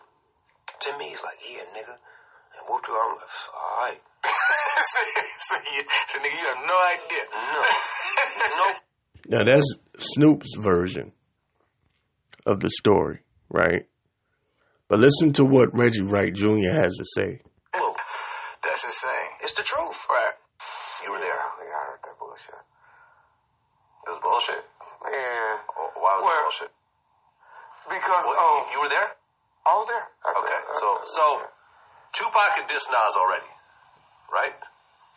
To 0.80 0.98
me, 0.98 1.10
he's 1.10 1.22
like, 1.24 1.40
yeah, 1.48 1.64
nigga. 1.72 1.96
And 1.96 2.62
whooped 2.68 2.88
like, 2.88 2.96
all 2.96 3.20
right. 3.82 4.00
See, 4.26 5.22
see, 5.38 5.76
you, 5.76 5.82
see, 6.08 6.18
nigga, 6.18 6.38
you 6.40 6.46
have 6.46 6.62
no 6.66 6.76
idea. 6.94 7.24
No. 7.52 7.60
no. 8.58 9.38
Now 9.38 9.44
that's 9.44 9.74
Snoop's 9.98 10.56
version 10.56 11.12
of 12.46 12.60
the 12.60 12.70
story, 12.70 13.20
right? 13.50 13.86
But 14.88 15.00
listen 15.00 15.32
to 15.34 15.44
what 15.44 15.74
Reggie 15.76 16.02
Wright 16.02 16.32
Jr. 16.32 16.70
has 16.72 16.94
to 16.96 17.04
say. 17.16 17.40
clue. 17.72 17.94
That's 18.62 18.84
insane. 18.84 19.30
It's 19.42 19.54
the 19.54 19.62
truth. 19.64 19.98
Right. 20.08 20.34
You 21.04 21.12
were 21.12 21.18
there. 21.18 21.34
Yeah, 21.34 21.74
I 21.74 21.84
heard 21.90 22.00
that 22.06 22.18
bullshit. 22.18 22.54
It 22.54 24.10
was 24.14 24.20
bullshit. 24.22 24.62
Yeah. 25.10 25.58
Oh, 25.74 25.90
Why 25.98 26.16
was 26.18 26.24
Where? 26.24 26.38
it 26.38 26.44
bullshit? 26.46 26.72
because 27.90 28.22
What, 28.26 28.38
um, 28.38 28.62
you, 28.70 28.74
you 28.74 28.78
were 28.82 28.90
there? 28.94 29.10
I 29.66 29.70
was 29.74 29.86
there. 29.90 30.06
I- 30.22 30.34
Okay, 30.38 30.54
I- 30.54 30.78
so 30.78 30.86
I- 30.86 31.06
so 31.06 31.24
Tupac 32.14 32.50
had 32.62 32.66
dissed 32.70 32.90
Nas 32.90 33.14
already, 33.18 33.50
right? 34.32 34.54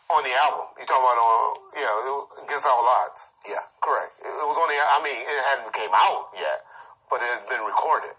on 0.10 0.26
the 0.26 0.34
album, 0.41 0.65
you 0.82 0.89
talking 0.89 1.06
about 1.06 1.22
on 1.22 1.69
yeah, 1.78 2.41
against 2.41 2.65
all 2.65 2.82
odds. 2.82 3.30
Yeah. 3.45 3.62
Correct. 3.78 4.17
It, 4.26 4.34
it 4.34 4.45
was 4.50 4.58
on 4.58 4.65
the. 4.65 4.78
I 4.82 4.98
mean, 5.06 5.13
it 5.13 5.39
hadn't 5.54 5.69
came 5.69 5.93
out 5.93 6.34
yet, 6.34 6.65
but 7.13 7.22
it 7.22 7.30
had 7.30 7.45
been 7.45 7.62
recorded. 7.62 8.17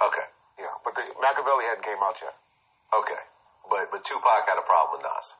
Okay. 0.00 0.24
Yeah, 0.56 0.72
but 0.80 0.96
the 0.96 1.04
Makaveli 1.20 1.68
hadn't 1.68 1.84
came 1.84 2.00
out 2.00 2.16
yet. 2.24 2.32
Okay. 2.96 3.20
But 3.68 3.92
but 3.92 4.08
Tupac 4.08 4.48
had 4.48 4.56
a 4.56 4.64
problem 4.64 4.96
with 4.96 5.04
Nas. 5.04 5.36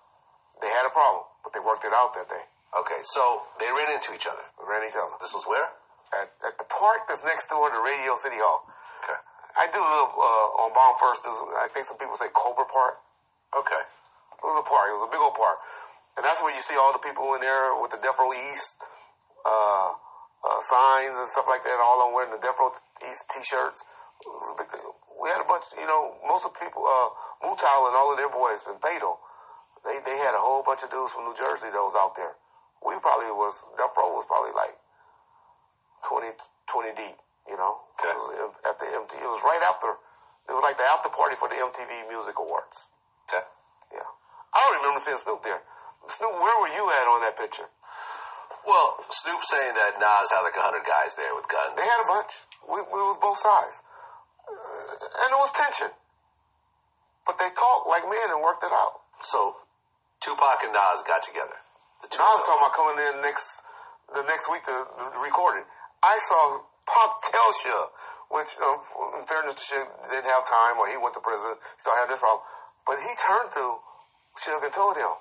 They 0.61 0.69
had 0.69 0.85
a 0.85 0.93
problem, 0.93 1.25
but 1.41 1.57
they 1.57 1.63
worked 1.65 1.89
it 1.89 1.93
out 1.97 2.13
that 2.21 2.29
day. 2.29 2.45
Okay, 2.77 3.01
so 3.09 3.49
they 3.57 3.69
ran 3.73 3.97
into 3.97 4.13
each 4.13 4.29
other. 4.29 4.45
We 4.61 4.69
ran 4.69 4.85
each 4.85 4.97
other 4.99 5.17
This 5.25 5.33
was 5.33 5.49
where? 5.49 5.73
at, 6.13 6.29
at 6.45 6.55
the 6.59 6.69
park 6.69 7.09
that's 7.09 7.25
next 7.25 7.49
door 7.49 7.71
to 7.71 7.79
Radio 7.81 8.15
City 8.21 8.37
Hall. 8.39 8.69
Okay. 9.03 9.19
I 9.57 9.67
do 9.73 9.81
live 9.81 10.13
uh, 10.13 10.63
on 10.65 10.69
Bomb 10.77 10.95
First. 11.01 11.25
I 11.57 11.69
think 11.73 11.89
some 11.89 11.97
people 11.97 12.17
say 12.21 12.29
Cobra 12.37 12.69
Park. 12.69 13.01
Okay. 13.57 13.83
It 14.41 14.47
was 14.47 14.59
a 14.61 14.67
park. 14.67 14.87
It 14.93 14.97
was 15.01 15.07
a 15.09 15.13
big 15.13 15.23
old 15.23 15.35
park, 15.35 15.59
and 16.17 16.23
that's 16.23 16.41
where 16.45 16.53
you 16.55 16.63
see 16.63 16.77
all 16.77 16.93
the 16.93 17.03
people 17.03 17.35
in 17.35 17.41
there 17.41 17.77
with 17.81 17.91
the 17.91 18.01
Death 18.01 18.17
Row 18.21 18.33
East 18.33 18.77
uh, 19.45 19.91
uh, 20.45 20.61
signs 20.69 21.17
and 21.17 21.29
stuff 21.29 21.49
like 21.49 21.65
that. 21.65 21.77
All 21.81 22.05
on 22.05 22.13
wearing 22.13 22.33
the 22.33 22.43
Death 22.43 22.57
Row 22.61 22.73
East 23.05 23.25
T-shirts. 23.33 23.83
It 24.25 24.33
was 24.33 24.49
a 24.53 24.57
big 24.57 24.69
thing. 24.73 24.85
We 25.21 25.29
had 25.29 25.41
a 25.41 25.49
bunch. 25.49 25.69
You 25.77 25.89
know, 25.89 26.17
most 26.25 26.45
of 26.45 26.53
the 26.53 26.61
people, 26.61 26.85
uh, 26.85 27.09
Mutal 27.45 27.81
and 27.89 27.95
all 27.97 28.13
of 28.13 28.17
their 28.21 28.33
boys, 28.33 28.65
and 28.69 28.77
Fatal. 28.81 29.21
They 29.85 30.01
they 30.05 30.17
had 30.19 30.35
a 30.35 30.43
whole 30.43 30.65
bunch 30.67 30.83
of 30.83 30.91
dudes 30.91 31.13
from 31.13 31.29
New 31.29 31.37
Jersey 31.37 31.69
that 31.69 31.83
was 31.83 31.97
out 31.97 32.17
there. 32.17 32.35
We 32.85 32.97
probably 33.01 33.33
was 33.33 33.57
Death 33.77 33.97
Row 33.97 34.13
was 34.13 34.27
probably 34.29 34.53
like 34.53 34.77
20, 36.09 36.33
20 36.69 36.93
deep. 36.97 37.17
You 37.47 37.55
know, 37.55 37.79
Okay. 37.97 38.11
It 38.11 38.19
was 38.19 38.59
at 38.67 38.77
the 38.83 38.87
MTV. 38.91 39.23
It 39.23 39.31
was 39.31 39.43
right 39.47 39.63
after. 39.63 39.95
It 40.51 40.55
was 40.55 40.63
like 40.63 40.77
the 40.77 40.87
after 40.91 41.09
party 41.09 41.35
for 41.39 41.49
the 41.49 41.55
MTV 41.57 42.11
Music 42.11 42.35
Awards. 42.39 42.91
Okay. 43.27 43.43
I 44.57 44.59
don't 44.65 44.81
remember 44.81 45.05
seeing 45.05 45.21
Snoop 45.21 45.45
there. 45.45 45.61
Snoop, 46.09 46.33
where 46.33 46.57
were 46.65 46.73
you 46.73 46.85
at 46.89 47.05
on 47.05 47.21
that 47.29 47.37
picture? 47.37 47.69
Well, 48.65 48.89
Snoop 49.13 49.45
saying 49.45 49.75
that 49.77 50.01
Nas 50.01 50.29
had 50.33 50.43
like 50.43 50.57
a 50.57 50.65
hundred 50.65 50.89
guys 50.89 51.13
there 51.15 51.37
with 51.37 51.45
guns. 51.45 51.77
They 51.77 51.85
had 51.85 52.01
a 52.01 52.09
bunch. 52.09 52.33
We, 52.65 52.81
we 52.89 53.01
was 53.05 53.21
both 53.21 53.39
sides. 53.39 53.85
Uh, 54.49 55.23
and 55.23 55.29
it 55.31 55.39
was 55.39 55.53
tension. 55.53 55.93
But 57.29 57.37
they 57.37 57.53
talked 57.53 57.85
like 57.85 58.09
men 58.09 58.33
and 58.33 58.41
worked 58.41 58.65
it 58.65 58.73
out. 58.73 59.05
So 59.21 59.61
Tupac 60.25 60.65
and 60.65 60.73
Nas 60.73 61.05
got 61.05 61.21
together. 61.21 61.59
The 62.03 62.09
two 62.09 62.23
was 62.23 62.43
talking 62.49 62.63
about 62.65 62.75
coming 62.75 62.99
in 63.03 63.15
next, 63.21 63.61
the 64.09 64.25
next 64.25 64.49
week 64.49 64.65
to, 64.67 64.77
to 64.83 65.19
record 65.21 65.61
it. 65.61 65.67
I 66.03 66.19
saw 66.27 66.65
Pop 66.87 67.23
tell 67.23 67.51
Suge, 67.51 67.91
which, 68.31 68.51
um, 68.63 68.79
in 69.19 69.25
fairness 69.27 69.59
to 69.59 69.63
Suge, 69.63 69.91
didn't 70.11 70.31
have 70.31 70.47
time 70.47 70.79
or 70.79 70.87
he 70.91 70.99
went 70.99 71.15
to 71.19 71.23
prison, 71.23 71.59
still 71.79 71.95
had 71.99 72.11
this 72.11 72.23
problem. 72.23 72.47
But 72.87 73.03
he 73.03 73.11
turned 73.19 73.51
to 73.59 73.65
Suge 74.37 74.65
and 74.69 74.73
told 74.73 74.97
him, 74.97 75.13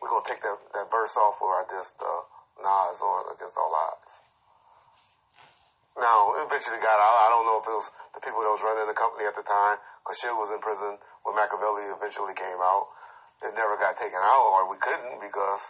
we're 0.00 0.08
going 0.08 0.24
to 0.24 0.30
take 0.32 0.42
that, 0.42 0.58
that 0.74 0.88
verse 0.90 1.14
off 1.20 1.38
where 1.38 1.62
I 1.62 1.64
just, 1.68 1.94
uh, 2.00 2.22
Nas 2.64 2.98
on 3.00 3.28
Against 3.36 3.56
All 3.60 3.70
Odds. 3.70 4.12
Now, 5.92 6.32
eventually 6.40 6.80
got 6.80 6.96
out. 6.96 7.16
I 7.22 7.28
don't 7.28 7.44
know 7.44 7.60
if 7.60 7.68
it 7.68 7.76
was 7.76 7.88
the 8.16 8.22
people 8.24 8.40
that 8.40 8.48
was 8.48 8.64
running 8.64 8.88
the 8.88 8.96
company 8.96 9.28
at 9.28 9.36
the 9.36 9.44
time, 9.44 9.76
because 10.00 10.16
Suge 10.16 10.32
was 10.32 10.48
in 10.48 10.64
prison 10.64 10.96
when 11.28 11.36
Makaveli 11.36 11.92
eventually 11.92 12.32
came 12.32 12.56
out. 12.64 12.88
It 13.44 13.52
never 13.52 13.76
got 13.76 14.00
taken 14.00 14.18
out, 14.18 14.44
or 14.56 14.70
we 14.72 14.80
couldn't 14.80 15.20
because, 15.20 15.62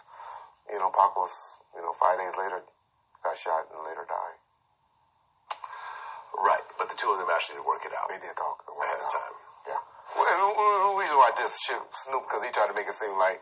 you 0.70 0.78
know, 0.78 0.94
Pac 0.94 1.18
was, 1.18 1.34
you 1.74 1.82
know, 1.82 1.90
five 1.98 2.22
days 2.22 2.36
later 2.38 2.62
got 3.26 3.34
shot 3.34 3.66
and 3.74 3.82
later 3.82 4.06
died. 4.06 4.38
Right, 6.38 6.64
but 6.78 6.88
the 6.88 6.96
two 6.96 7.10
of 7.10 7.18
them 7.18 7.28
actually 7.28 7.58
did 7.58 7.66
work 7.66 7.82
it 7.84 7.92
out 7.92 8.08
They 8.08 8.22
did 8.22 8.34
talk 8.38 8.62
ahead 8.66 9.00
of 9.02 9.10
time. 9.10 9.51
Well, 10.32 10.56
and 10.56 10.96
the 10.96 10.96
reason 10.96 11.16
why 11.16 11.30
this 11.36 11.52
shit 11.66 11.76
Snoop, 12.06 12.24
because 12.24 12.42
he 12.44 12.50
tried 12.54 12.72
to 12.72 12.76
make 12.76 12.88
it 12.88 12.96
seem 12.96 13.12
like 13.20 13.40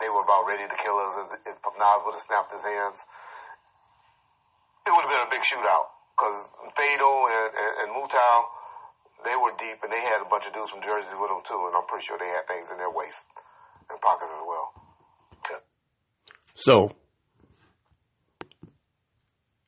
they 0.00 0.08
were 0.10 0.24
about 0.26 0.48
ready 0.48 0.66
to 0.66 0.76
kill 0.80 0.96
us, 0.98 1.14
and 1.22 1.28
if 1.46 1.56
Nas 1.62 2.00
would 2.02 2.16
have 2.18 2.24
snapped 2.26 2.50
his 2.50 2.64
hands, 2.64 3.04
it 4.86 4.90
would 4.90 5.04
have 5.06 5.12
been 5.12 5.26
a 5.26 5.30
big 5.30 5.44
shootout. 5.46 5.94
Because 6.18 6.44
Fatal 6.76 7.16
and, 7.30 7.50
and, 7.54 7.72
and 7.82 7.88
Mutah, 7.94 8.34
they 9.24 9.36
were 9.38 9.54
deep, 9.56 9.80
and 9.82 9.92
they 9.92 10.02
had 10.02 10.20
a 10.20 10.28
bunch 10.28 10.46
of 10.46 10.52
dudes 10.52 10.70
from 10.70 10.82
Jersey 10.82 11.14
with 11.14 11.30
them 11.30 11.42
too, 11.46 11.62
and 11.70 11.76
I'm 11.76 11.86
pretty 11.86 12.04
sure 12.04 12.18
they 12.18 12.28
had 12.28 12.46
things 12.50 12.68
in 12.70 12.78
their 12.78 12.90
waist 12.90 13.24
and 13.90 14.00
pockets 14.00 14.30
as 14.34 14.44
well. 14.46 14.72
So 16.54 16.90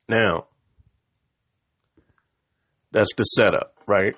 now 0.09 0.47
that's 2.93 3.11
the 3.17 3.25
setup, 3.25 3.75
right? 3.87 4.15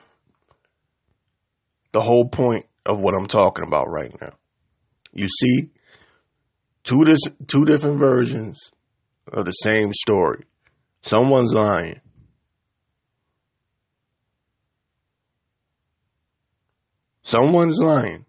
The 1.97 2.03
whole 2.03 2.29
point 2.29 2.67
of 2.85 3.01
what 3.01 3.15
I'm 3.15 3.27
talking 3.27 3.65
about 3.67 3.89
right 3.89 4.15
now. 4.21 4.35
You 5.15 5.29
see 5.31 5.71
two 6.85 7.07
dis- 7.07 7.33
two 7.47 7.65
different 7.65 7.99
versions 7.99 8.71
of 9.33 9.47
the 9.47 9.53
same 9.53 9.95
story. 9.95 10.45
Someone's 11.01 11.55
lying. 11.55 12.03
Someone's 17.23 17.79
lying. 17.81 18.27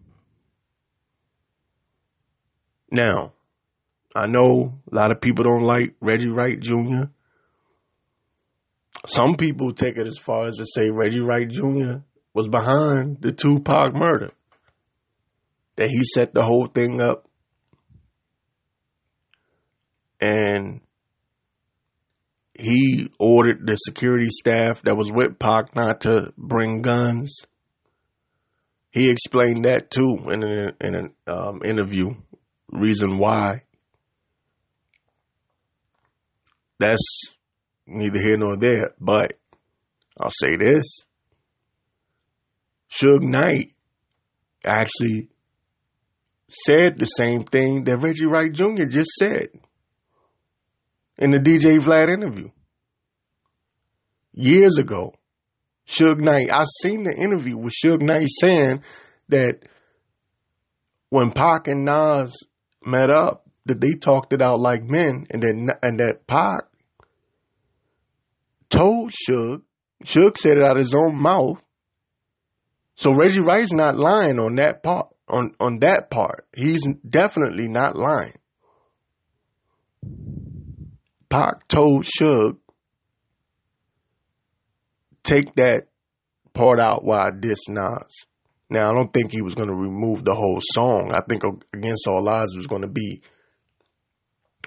Now, 2.90 3.34
I 4.16 4.28
know 4.28 4.80
a 4.90 4.96
lot 4.96 5.12
of 5.12 5.20
people 5.20 5.44
don't 5.44 5.64
like 5.64 5.94
Reggie 6.00 6.30
Wright 6.30 6.58
Jr. 6.58 7.08
Some 9.08 9.36
people 9.36 9.74
take 9.74 9.98
it 9.98 10.08
as 10.08 10.18
far 10.18 10.46
as 10.46 10.56
to 10.56 10.66
say 10.66 10.90
Reggie 10.90 11.20
Wright 11.20 11.50
Jr. 11.50 11.98
was 12.38 12.48
behind 12.48 13.20
the 13.20 13.32
Tupac 13.32 13.96
murder. 13.96 14.30
That 15.76 15.90
he 15.90 16.04
set 16.04 16.36
the 16.36 16.44
whole 16.44 16.68
thing 16.68 17.02
up. 17.02 17.28
And 20.22 20.82
he 22.54 23.10
ordered 23.18 23.66
the 23.66 23.76
security 23.76 24.30
staff 24.30 24.84
that 24.84 24.96
was 24.96 25.12
with 25.12 25.40
Pac 25.40 25.76
not 25.76 26.02
to 26.02 26.32
bring 26.38 26.84
guns. 26.84 27.42
He 28.92 29.10
explained 29.10 29.66
that 29.66 29.90
too 29.90 30.20
in 30.30 30.44
an, 30.44 30.74
in 30.80 30.94
an 30.94 31.14
um, 31.26 31.62
interview. 31.66 32.12
Reason 32.72 33.18
why. 33.18 33.64
That's 36.78 37.36
neither 37.88 38.20
here 38.20 38.38
nor 38.38 38.58
there. 38.58 38.94
But 39.00 39.34
I'll 40.20 40.30
say 40.30 40.56
this: 40.56 41.07
Suge 42.98 43.22
Knight 43.22 43.74
actually 44.66 45.30
said 46.50 46.98
the 46.98 47.06
same 47.06 47.44
thing 47.44 47.84
that 47.84 47.98
Reggie 47.98 48.26
Wright 48.26 48.52
Jr. 48.52 48.86
just 48.86 49.12
said 49.20 49.48
in 51.18 51.32
the 51.32 51.40
DJ 51.40 51.80
Vlad 51.80 52.10
interview 52.10 52.50
years 54.34 54.78
ago. 54.78 55.14
Suge 55.88 56.20
Knight, 56.20 56.52
I 56.52 56.64
seen 56.82 57.04
the 57.04 57.16
interview 57.16 57.58
with 57.58 57.74
Suge 57.74 58.02
Knight 58.02 58.28
saying 58.42 58.84
that 59.30 59.68
when 61.10 61.32
Pac 61.32 61.68
and 61.68 61.86
Nas 61.86 62.36
met 62.86 63.10
up, 63.10 63.48
that 63.66 63.82
they 63.82 63.94
talked 63.94 64.34
it 64.34 64.42
out 64.42 64.60
like 64.60 64.84
men, 64.84 65.26
and 65.30 65.44
then 65.44 65.70
and 65.84 66.00
that 66.00 66.26
Pac 66.26 66.64
told 68.70 69.12
Suge, 69.12 69.62
Suge 70.04 70.38
said 70.38 70.58
it 70.58 70.64
out 70.64 70.78
of 70.78 70.84
his 70.84 70.94
own 70.94 71.22
mouth. 71.22 71.62
So 72.98 73.14
Reggie 73.14 73.42
Wright's 73.42 73.72
not 73.72 73.96
lying 73.96 74.40
on 74.40 74.56
that 74.56 74.84
part. 74.84 75.08
On 75.30 75.52
on 75.60 75.80
that 75.80 76.10
part, 76.10 76.48
he's 76.56 76.88
definitely 77.08 77.68
not 77.68 77.98
lying. 77.98 78.38
Pac 81.30 81.68
told 81.68 82.06
Suge, 82.06 82.58
take 85.24 85.54
that 85.56 85.88
part 86.54 86.80
out 86.80 87.04
while 87.04 87.20
I 87.20 87.32
diss 87.38 87.68
Nas. 87.68 88.26
Now, 88.70 88.90
I 88.90 88.94
don't 88.94 89.12
think 89.14 89.32
he 89.32 89.42
was 89.42 89.54
going 89.54 89.70
to 89.70 89.76
remove 89.76 90.24
the 90.24 90.36
whole 90.36 90.60
song. 90.62 91.12
I 91.14 91.22
think 91.28 91.44
Against 91.74 92.08
All 92.08 92.28
Odds 92.28 92.56
was 92.56 92.68
going 92.68 92.82
to 92.82 92.88
be 92.88 93.22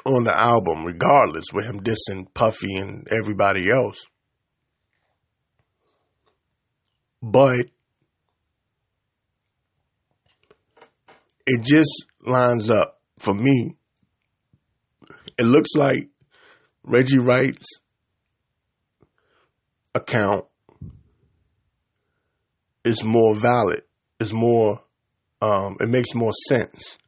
on 0.05 0.25
the 0.25 0.37
album, 0.37 0.85
regardless, 0.85 1.47
with 1.53 1.67
him 1.67 1.81
dissing 1.81 2.33
Puffy 2.33 2.77
and 2.77 3.09
everybody 3.11 3.71
else. 3.71 4.07
But 7.23 7.67
it 11.51 11.63
just 11.65 12.07
lines 12.25 12.71
up 12.71 13.01
for 13.19 13.35
me. 13.35 13.75
It 15.37 15.43
looks 15.43 15.71
like 15.75 16.09
Reggie 16.85 17.19
Wright's 17.19 17.67
account 19.93 20.45
is 22.85 23.03
more 23.03 23.35
valid. 23.35 23.83
Is 24.21 24.33
more. 24.33 24.81
Um, 25.43 25.77
it 25.81 25.89
makes 25.89 26.15
more 26.15 26.31
sense. 26.49 26.99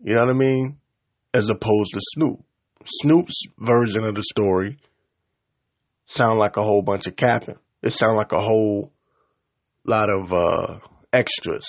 You 0.00 0.14
know 0.14 0.24
what 0.24 0.30
I 0.30 0.38
mean? 0.38 0.78
As 1.32 1.48
opposed 1.48 1.92
to 1.92 2.00
Snoop. 2.14 2.42
Snoop's 2.86 3.44
version 3.56 4.02
of 4.02 4.16
the 4.16 4.24
story 4.24 4.78
sound 6.06 6.40
like 6.40 6.56
a 6.56 6.64
whole 6.64 6.82
bunch 6.82 7.06
of 7.06 7.14
capping. 7.14 7.58
It 7.84 7.92
sound 7.92 8.16
like 8.16 8.32
a 8.32 8.40
whole 8.40 8.90
lot 9.84 10.08
of 10.10 10.32
uh, 10.32 10.78
extras. 11.12 11.66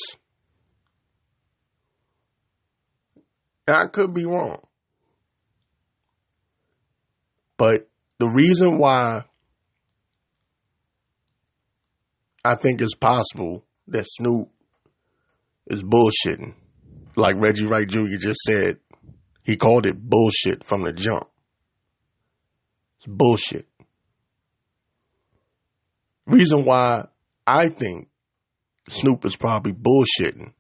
And 3.16 3.24
I 3.67 3.88
could 3.88 4.13
be 4.13 4.26
wrong. 4.26 4.60
But 7.58 7.88
the 8.17 8.28
reason 8.28 8.78
why 8.78 9.26
I 12.43 12.56
think 12.56 12.82
it's 12.82 12.95
possible 12.95 13.63
that 13.88 14.06
Snoop 14.08 14.50
is 15.67 15.84
bullshitting, 15.84 16.56
like 17.15 17.36
Reggie 17.38 17.67
Wright 17.67 17.88
Jr. 17.88 18.17
just 18.19 18.39
said, 18.41 18.78
he 19.43 19.58
called 19.58 19.86
it 19.86 19.95
bullshit 19.97 20.63
from 20.63 20.84
the 20.84 20.93
jump. 20.93 21.28
It's 22.97 23.08
bullshit. 23.08 23.67
Reason 26.26 26.63
why 26.65 27.08
I 27.45 27.69
think 27.69 28.10
Snoop 28.89 29.26
is 29.26 29.36
probably 29.36 29.74
bullshitting 29.74 30.54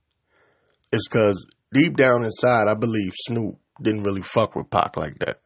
is 0.91 1.07
because 1.07 1.45
deep 1.73 1.95
down 1.95 2.23
inside, 2.23 2.67
I 2.69 2.73
believe 2.73 3.13
Snoop 3.15 3.57
didn't 3.81 4.03
really 4.03 4.21
fuck 4.21 4.55
with 4.55 4.69
Pac 4.69 4.97
like 4.97 5.17
that. 5.19 5.39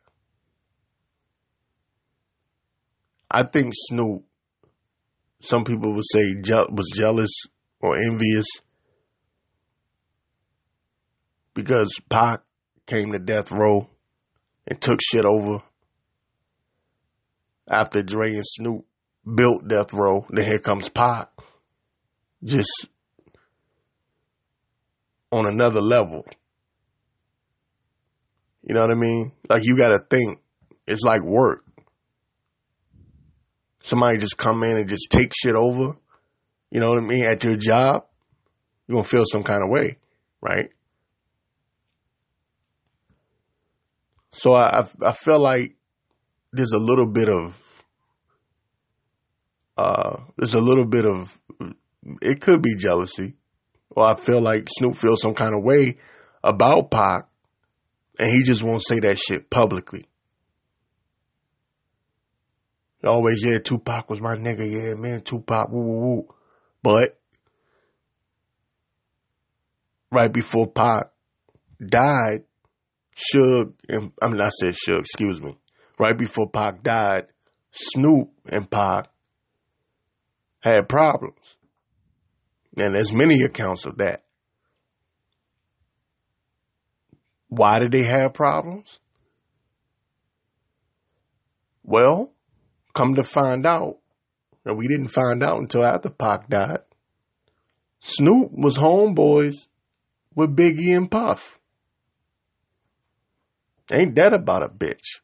I 3.29 3.43
think 3.43 3.73
Snoop, 3.75 4.23
some 5.41 5.65
people 5.65 5.93
would 5.93 6.05
say, 6.11 6.35
je- 6.41 6.71
was 6.71 6.91
jealous 6.95 7.31
or 7.79 7.97
envious 7.97 8.47
because 11.53 11.93
Pac 12.09 12.41
came 12.85 13.11
to 13.11 13.19
death 13.19 13.51
row 13.51 13.89
and 14.67 14.79
took 14.79 14.99
shit 15.01 15.25
over 15.25 15.59
after 17.69 18.03
Dre 18.03 18.33
and 18.35 18.45
Snoop 18.45 18.85
built 19.35 19.67
death 19.67 19.93
row. 19.93 20.25
Then 20.29 20.45
here 20.45 20.59
comes 20.59 20.89
Pac, 20.89 21.29
just 22.43 22.87
on 25.35 25.45
another 25.45 25.81
level. 25.81 26.25
You 28.63 28.73
know 28.73 28.81
what 28.81 28.91
I 28.91 28.95
mean? 28.95 29.33
Like 29.49 29.63
you 29.65 29.77
got 29.77 29.89
to 29.89 29.99
think 29.99 30.39
it's 30.87 31.03
like 31.03 31.21
work. 31.21 31.63
Somebody 33.83 34.17
just 34.17 34.37
come 34.37 34.63
in 34.63 34.77
and 34.77 34.87
just 34.87 35.09
take 35.11 35.33
shit 35.35 35.55
over. 35.55 35.93
You 36.71 36.79
know 36.79 36.89
what 36.89 36.97
I 36.97 37.05
mean? 37.05 37.25
At 37.25 37.43
your 37.43 37.57
job, 37.57 38.05
you're 38.87 38.95
gonna 38.95 39.03
feel 39.03 39.25
some 39.25 39.43
kind 39.43 39.61
of 39.61 39.69
way, 39.69 39.97
right? 40.41 40.69
So 44.31 44.53
I 44.53 44.87
I 45.01 45.11
feel 45.11 45.39
like 45.39 45.75
there's 46.51 46.73
a 46.73 46.79
little 46.79 47.05
bit 47.05 47.29
of 47.29 47.83
uh 49.77 50.17
there's 50.37 50.55
a 50.55 50.61
little 50.61 50.85
bit 50.85 51.05
of 51.05 51.39
it 52.21 52.41
could 52.41 52.61
be 52.61 52.75
jealousy. 52.75 53.35
Or 53.95 54.09
I 54.09 54.13
feel 54.13 54.41
like 54.41 54.67
Snoop 54.77 54.97
feels 54.97 55.21
some 55.21 55.33
kind 55.33 55.55
of 55.55 55.63
way 55.63 55.97
about 56.43 56.91
Pac 56.91 57.27
and 58.19 58.31
he 58.31 58.43
just 58.43 58.63
won't 58.63 58.85
say 58.85 58.99
that 58.99 59.17
shit 59.17 59.49
publicly. 59.49 60.05
Always, 63.03 63.43
yeah, 63.45 63.59
Tupac 63.59 64.09
was 64.09 64.19
my 64.19 64.35
nigga. 64.35 64.69
Yeah, 64.69 64.95
man, 64.95 65.21
Tupac, 65.21 65.69
woo, 65.69 65.81
woo, 65.81 65.99
woo. 65.99 66.35
But 66.81 67.19
right 70.11 70.31
before 70.31 70.67
Pac 70.67 71.11
died, 71.85 72.43
Suge 73.15 73.73
and 73.87 74.11
I 74.21 74.27
mean 74.27 74.41
I 74.41 74.49
said 74.49 74.73
Suge, 74.73 74.99
excuse 74.99 75.41
me. 75.41 75.55
Right 75.99 76.17
before 76.17 76.49
Pac 76.49 76.83
died, 76.83 77.27
Snoop 77.71 78.31
and 78.51 78.69
Pac 78.69 79.07
had 80.61 80.89
problems. 80.89 81.54
And 82.77 82.93
there's 82.93 83.13
many 83.13 83.43
accounts 83.43 83.85
of 83.85 83.97
that. 83.97 84.23
Why 87.47 87.79
did 87.79 87.91
they 87.91 88.03
have 88.03 88.33
problems? 88.33 88.99
Well, 91.83 92.33
come 92.93 93.15
to 93.15 93.23
find 93.23 93.65
out, 93.65 93.97
and 94.65 94.77
we 94.77 94.87
didn't 94.87 95.09
find 95.09 95.43
out 95.43 95.59
until 95.59 95.85
after 95.85 96.09
Pac 96.09 96.49
died, 96.49 96.79
Snoop 97.99 98.51
was 98.51 98.77
homeboys 98.77 99.67
with 100.33 100.55
Biggie 100.55 100.95
and 100.95 101.09
Puff. 101.09 101.59
Ain't 103.91 104.15
that 104.15 104.33
about 104.33 104.63
a 104.63 104.69
bitch? 104.69 105.21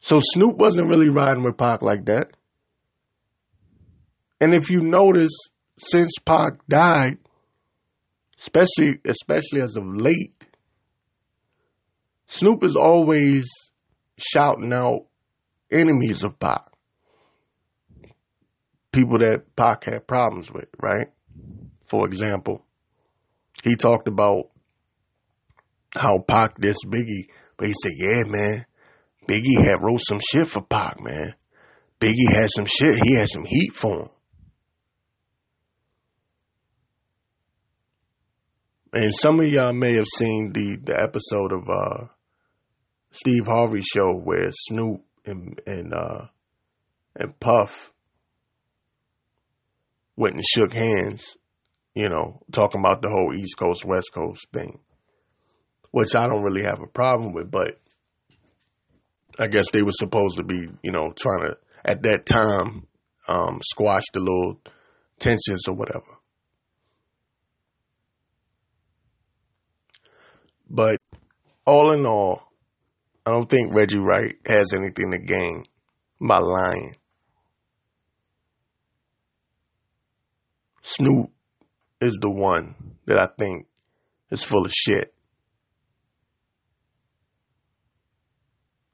So 0.00 0.18
Snoop 0.20 0.56
wasn't 0.56 0.88
really 0.88 1.10
riding 1.10 1.42
with 1.42 1.58
Pac 1.58 1.82
like 1.82 2.06
that. 2.06 2.30
And 4.40 4.54
if 4.54 4.70
you 4.70 4.80
notice, 4.80 5.36
since 5.78 6.12
Pac 6.24 6.66
died, 6.68 7.18
especially 8.38 8.98
especially 9.04 9.60
as 9.60 9.76
of 9.76 9.84
late, 9.86 10.46
Snoop 12.26 12.64
is 12.64 12.76
always 12.76 13.46
shouting 14.18 14.72
out 14.72 15.06
enemies 15.70 16.24
of 16.24 16.38
Pac. 16.38 16.62
People 18.92 19.18
that 19.18 19.54
Pac 19.54 19.84
had 19.84 20.06
problems 20.06 20.50
with, 20.50 20.68
right? 20.80 21.08
For 21.86 22.06
example, 22.06 22.64
he 23.62 23.76
talked 23.76 24.08
about 24.08 24.50
how 25.94 26.18
Pac 26.18 26.56
this 26.58 26.78
Biggie, 26.86 27.28
but 27.56 27.66
he 27.68 27.74
said, 27.82 27.92
yeah, 27.96 28.22
man, 28.26 28.66
Biggie 29.30 29.62
had 29.62 29.80
wrote 29.80 30.00
some 30.00 30.18
shit 30.18 30.48
for 30.48 30.60
Pac, 30.60 31.00
man. 31.00 31.34
Biggie 32.00 32.32
had 32.32 32.48
some 32.50 32.64
shit. 32.66 32.98
He 33.04 33.14
had 33.14 33.28
some 33.28 33.44
heat 33.44 33.72
for 33.72 34.00
him. 34.00 34.08
And 38.92 39.14
some 39.14 39.38
of 39.38 39.46
y'all 39.46 39.72
may 39.72 39.92
have 39.92 40.08
seen 40.16 40.52
the, 40.52 40.78
the 40.82 41.00
episode 41.00 41.52
of 41.52 41.68
uh, 41.70 42.06
Steve 43.12 43.46
Harvey 43.46 43.82
show 43.82 44.12
where 44.12 44.50
Snoop 44.52 45.04
and 45.24 45.60
and 45.64 45.94
uh, 45.94 46.26
and 47.14 47.38
Puff 47.38 47.92
went 50.16 50.34
and 50.34 50.44
shook 50.44 50.72
hands, 50.72 51.36
you 51.94 52.08
know, 52.08 52.42
talking 52.50 52.80
about 52.80 53.00
the 53.02 53.10
whole 53.10 53.32
East 53.32 53.56
Coast 53.56 53.84
West 53.84 54.12
Coast 54.12 54.48
thing, 54.52 54.80
which 55.92 56.16
I 56.16 56.26
don't 56.26 56.42
really 56.42 56.64
have 56.64 56.80
a 56.80 56.88
problem 56.88 57.32
with, 57.32 57.48
but 57.48 57.78
I 59.40 59.46
guess 59.46 59.70
they 59.72 59.82
were 59.82 59.92
supposed 59.92 60.36
to 60.36 60.44
be, 60.44 60.66
you 60.82 60.92
know, 60.92 61.14
trying 61.18 61.40
to 61.40 61.56
at 61.82 62.02
that 62.02 62.26
time 62.26 62.86
um, 63.26 63.60
squash 63.64 64.04
the 64.12 64.20
little 64.20 64.60
tensions 65.18 65.66
or 65.66 65.74
whatever. 65.74 66.18
But 70.68 71.00
all 71.64 71.90
in 71.92 72.04
all, 72.04 72.42
I 73.24 73.30
don't 73.30 73.48
think 73.48 73.74
Reggie 73.74 73.98
Wright 73.98 74.34
has 74.44 74.74
anything 74.74 75.10
to 75.12 75.18
gain 75.18 75.64
by 76.20 76.38
lying. 76.38 76.96
Snoop 80.82 81.30
is 82.00 82.18
the 82.20 82.30
one 82.30 82.74
that 83.06 83.18
I 83.18 83.28
think 83.38 83.66
is 84.30 84.42
full 84.42 84.66
of 84.66 84.72
shit. 84.72 85.14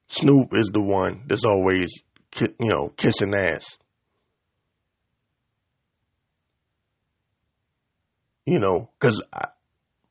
Snoop 0.08 0.48
is 0.52 0.70
the 0.72 0.82
one 0.82 1.24
that's 1.26 1.44
always, 1.44 1.88
you 2.40 2.48
know, 2.60 2.88
kissing 2.96 3.34
ass. 3.34 3.78
You 8.44 8.60
know, 8.60 8.90
because 8.98 9.22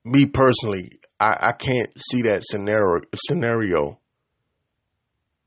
me 0.03 0.25
personally, 0.25 0.99
I, 1.19 1.37
I 1.39 1.51
can't 1.53 1.89
see 1.97 2.23
that 2.23 2.43
scenario 2.43 3.01
scenario 3.15 3.99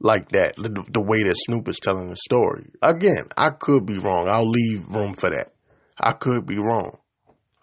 like 0.01 0.31
that. 0.31 0.57
The, 0.57 0.85
the 0.91 1.01
way 1.01 1.23
that 1.23 1.37
Snoop 1.37 1.69
is 1.69 1.79
telling 1.81 2.07
the 2.07 2.17
story. 2.17 2.71
Again, 2.81 3.29
I 3.37 3.51
could 3.51 3.85
be 3.85 3.99
wrong. 3.99 4.29
I'll 4.29 4.49
leave 4.49 4.89
room 4.89 5.15
for 5.15 5.31
that. 5.31 5.53
I 6.01 6.13
could 6.13 6.47
be 6.47 6.57
wrong. 6.57 6.99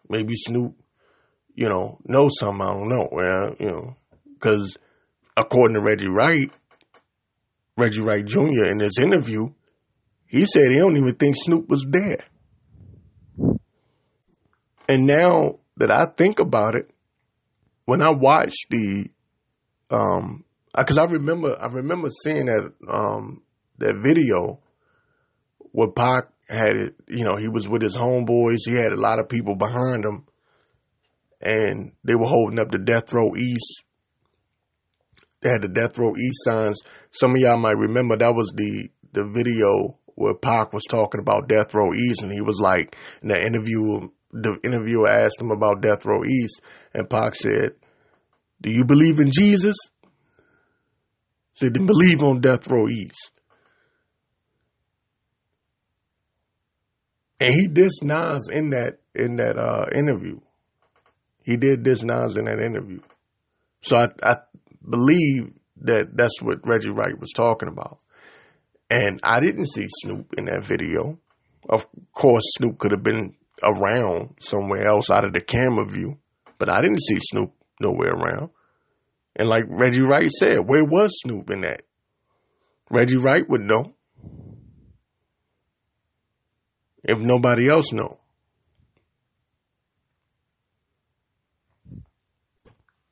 Maybe 0.10 0.36
Snoop, 0.36 0.76
you 1.56 1.70
know, 1.70 1.98
knows 2.06 2.34
something 2.40 2.62
I 2.62 2.74
don't 2.74 2.90
know. 2.90 3.10
Well, 3.12 3.56
you 3.60 3.68
know, 3.68 3.96
because 4.34 4.78
according 5.36 5.76
to 5.76 5.82
Reggie 5.82 6.08
Wright, 6.08 6.52
Reggie 7.78 8.02
Wright 8.02 8.26
Jr. 8.26 8.66
in 8.72 8.80
his 8.80 8.98
interview, 9.02 9.48
he 10.28 10.46
said 10.46 10.72
he 10.72 10.78
don't 10.78 10.96
even 10.96 11.16
think 11.16 11.36
Snoop 11.38 11.68
was 11.68 11.86
there. 11.90 12.26
And 14.88 15.06
now 15.06 15.60
that 15.78 15.94
I 15.94 16.06
think 16.16 16.40
about 16.40 16.76
it, 16.76 16.90
when 17.86 18.02
I 18.02 18.12
watched 18.12 18.68
the, 18.70 19.10
um, 19.90 20.46
because 20.76 20.98
I 20.98 21.04
remember 21.06 21.58
I 21.62 21.68
remember 21.68 22.10
seeing 22.24 22.46
that 22.46 22.72
um 22.88 23.42
that 23.78 23.96
video 24.02 24.60
where 25.72 25.92
Pac 25.92 26.30
had 26.48 26.76
it, 26.76 26.96
you 27.10 27.26
know, 27.26 27.36
he 27.36 27.50
was 27.50 27.68
with 27.68 27.82
his 27.82 27.98
homeboys. 27.98 28.60
He 28.66 28.74
had 28.74 28.94
a 28.94 29.00
lot 29.00 29.20
of 29.20 29.28
people 29.28 29.56
behind 29.56 30.06
him, 30.06 30.26
and 31.42 31.92
they 32.04 32.16
were 32.16 32.28
holding 32.28 32.60
up 32.60 32.72
the 32.72 32.78
Death 32.78 33.12
Row 33.14 33.36
East. 33.36 33.84
They 35.46 35.52
had 35.52 35.62
the 35.62 35.68
Death 35.68 36.00
Row 36.00 36.16
East 36.18 36.43
signs. 36.43 36.82
Some 37.12 37.36
of 37.36 37.38
y'all 37.38 37.60
might 37.60 37.78
remember 37.78 38.18
that 38.18 38.34
was 38.34 38.52
the 38.56 38.89
the 39.12 39.28
video 39.28 40.00
where 40.16 40.34
Pac 40.34 40.74
was 40.74 40.86
talking 40.89 41.22
about 41.22 41.48
Death 41.48 41.76
Row 41.76 41.93
East, 41.93 42.24
and 42.24 42.32
he 42.32 42.41
was 42.41 42.60
like, 42.60 42.98
in 43.22 43.28
the 43.28 43.39
interview, 43.46 44.10
the 44.32 44.60
interviewer 44.64 45.08
asked 45.08 45.39
him 45.39 45.52
about 45.52 45.84
Death 45.84 46.04
Row 46.04 46.26
East, 46.26 46.62
and 46.96 47.08
Pac 47.08 47.36
said, 47.36 47.74
"Do 48.60 48.72
you 48.72 48.86
believe 48.86 49.20
in 49.20 49.30
Jesus?" 49.30 49.76
Said, 51.54 51.76
"Then 51.76 51.86
believe 51.86 52.24
on 52.24 52.41
Death 52.41 52.68
Row 52.68 52.88
East." 52.88 53.30
And 57.39 57.54
he 57.54 57.68
dissed 57.68 58.02
Nas 58.02 58.50
in 58.52 58.72
that 58.72 58.98
in 59.14 59.36
that 59.36 59.60
uh, 59.60 59.86
interview. 59.96 60.39
He 61.43 61.56
did 61.58 61.84
diss 61.84 62.02
Nas 62.02 62.36
in 62.36 62.46
that 62.46 62.60
interview. 62.60 63.02
So 63.82 63.98
I, 63.98 64.08
I 64.24 64.38
believe 64.90 65.54
that 65.82 66.16
that's 66.16 66.42
what 66.42 66.66
Reggie 66.66 66.90
Wright 66.90 67.20
was 67.20 67.32
talking 67.36 67.70
about. 67.70 68.00
And 68.90 69.20
I 69.24 69.40
didn't 69.40 69.68
see 69.68 69.88
Snoop 69.88 70.36
in 70.38 70.46
that 70.46 70.64
video. 70.64 71.20
Of 71.68 71.86
course, 72.12 72.44
Snoop 72.58 72.78
could 72.78 72.92
have 72.92 73.04
been 73.04 73.36
around 73.64 74.36
somewhere 74.40 74.88
else 74.88 75.10
out 75.10 75.26
of 75.26 75.34
the 75.34 75.42
camera 75.42 75.88
view, 75.88 76.18
but 76.58 76.70
I 76.70 76.82
didn't 76.82 77.02
see 77.02 77.18
Snoop 77.20 77.54
nowhere 77.80 78.14
around. 78.14 78.52
And 79.36 79.50
like 79.50 79.64
Reggie 79.68 80.02
Wright 80.02 80.32
said, 80.32 80.60
where 80.60 80.86
was 80.86 81.20
Snoop 81.22 81.50
in 81.50 81.62
that? 81.62 81.82
Reggie 82.90 83.18
Wright 83.18 83.48
would 83.50 83.62
know. 83.62 83.94
If 87.04 87.20
nobody 87.20 87.70
else 87.70 87.92
know. 87.92 88.20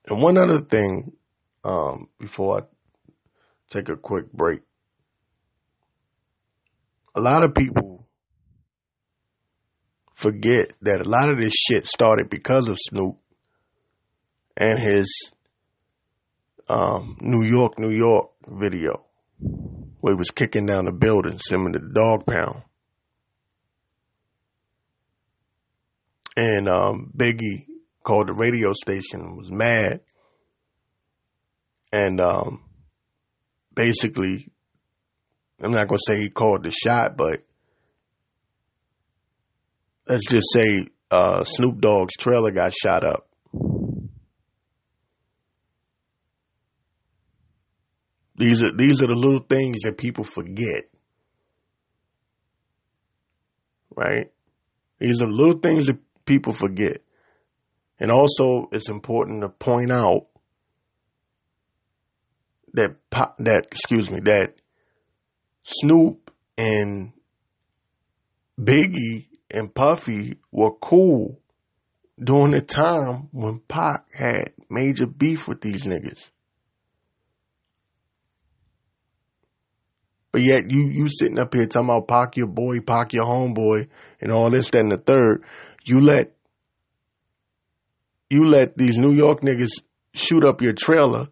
And 0.08 0.22
one 0.22 0.38
other 0.38 0.60
thing, 0.60 1.14
um, 1.64 2.10
before 2.20 2.60
I 2.60 2.64
take 3.70 3.90
a 3.90 3.96
quick 3.96 4.32
break. 4.32 4.62
A 7.16 7.22
lot 7.22 7.44
of 7.44 7.54
people 7.54 8.08
forget 10.14 10.74
that 10.82 11.02
a 11.06 11.10
lot 11.10 11.30
of 11.30 11.38
this 11.38 11.54
shit 11.54 11.86
started 11.86 12.30
because 12.30 12.70
of 12.70 12.78
Snoop 12.80 13.18
and 14.58 14.80
his 14.80 15.32
um, 16.68 17.18
New 17.22 17.44
York, 17.44 17.78
New 17.78 17.92
York 17.92 18.32
video 18.48 19.06
where 20.04 20.14
he 20.14 20.18
was 20.18 20.32
kicking 20.32 20.66
down 20.66 20.86
the 20.86 20.92
buildings, 20.92 21.48
him 21.50 21.66
in 21.66 21.72
the 21.72 21.80
Dogg 21.80 22.26
Pound. 22.26 22.62
And 26.36 26.68
um, 26.68 27.12
Biggie 27.16 27.68
called 28.04 28.28
the 28.28 28.34
radio 28.34 28.74
station 28.74 29.22
and 29.22 29.38
was 29.38 29.50
mad. 29.52 30.02
And 31.94 32.20
um, 32.20 32.64
basically, 33.76 34.48
I'm 35.62 35.74
not 35.74 35.88
going 35.88 36.00
to 36.00 36.04
say 36.12 36.22
he 36.22 36.30
called 36.30 36.64
the 36.64 36.72
shot, 36.72 37.16
but 37.16 37.44
let's 40.08 40.28
just 40.28 40.48
say 40.52 40.88
uh, 41.12 41.44
Snoop 41.44 41.80
Dogg's 41.80 42.18
trailer 42.18 42.50
got 42.50 42.74
shot 42.74 43.04
up. 43.04 43.28
These 48.38 48.64
are 48.64 48.76
these 48.76 49.04
are 49.04 49.08
the 49.08 49.14
little 49.14 49.46
things 49.48 49.82
that 49.82 49.96
people 49.96 50.24
forget. 50.24 50.86
Right? 53.96 54.32
These 54.98 55.22
are 55.22 55.30
little 55.30 55.60
things 55.60 55.86
that 55.86 56.00
people 56.26 56.54
forget. 56.54 57.04
And 58.00 58.10
also 58.10 58.68
it's 58.72 58.90
important 58.90 59.42
to 59.42 59.50
point 59.50 59.92
out 59.92 60.26
that 62.74 62.96
that 63.12 63.68
excuse 63.72 64.10
me, 64.10 64.20
that 64.22 64.56
Snoop 65.64 66.32
and 66.58 67.14
Biggie 68.60 69.28
and 69.52 69.74
Puffy 69.74 70.38
were 70.52 70.72
cool 70.72 71.40
during 72.22 72.52
the 72.52 72.62
time 72.62 73.30
when 73.32 73.60
Pac 73.60 74.06
had 74.14 74.54
major 74.70 75.08
beef 75.08 75.48
with 75.48 75.62
these 75.62 75.86
niggas. 75.86 76.30
But 80.32 80.42
yet 80.42 80.72
you 80.72 80.90
you 80.90 81.10
sitting 81.10 81.40
up 81.40 81.54
here 81.54 81.68
talking 81.68 81.90
about 81.90 82.08
Pac 82.08 82.38
your 82.38 82.48
boy, 82.48 82.80
Pac 82.82 83.14
your 83.14 83.26
homeboy, 83.26 83.88
and 84.20 84.32
all 84.32 84.50
this, 84.50 84.72
that, 84.72 84.80
and 84.80 84.92
the 84.92 84.98
third. 84.98 85.44
You 85.86 86.02
let 86.02 86.36
you 88.30 88.46
let 88.46 88.76
these 88.76 88.98
New 88.98 89.14
York 89.14 89.42
niggas 89.42 89.84
shoot 90.16 90.44
up 90.44 90.62
your 90.62 90.74
trailer 90.74 91.28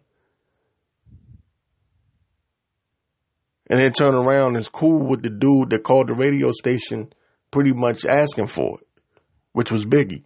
and 3.72 3.80
then 3.80 3.90
turn 3.90 4.14
around 4.14 4.56
and 4.56 4.70
cool 4.70 4.98
with 4.98 5.22
the 5.22 5.30
dude 5.30 5.70
that 5.70 5.82
called 5.82 6.08
the 6.08 6.12
radio 6.12 6.52
station 6.52 7.10
pretty 7.50 7.72
much 7.72 8.04
asking 8.04 8.46
for 8.46 8.78
it, 8.78 8.86
which 9.52 9.72
was 9.72 9.86
Biggie. 9.86 10.24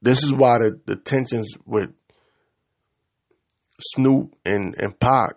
This 0.00 0.22
is 0.22 0.32
why 0.32 0.58
the, 0.58 0.80
the 0.86 0.94
tensions 0.94 1.52
with 1.66 1.90
Snoop 3.80 4.36
and, 4.44 4.76
and 4.80 4.96
Pac 5.00 5.34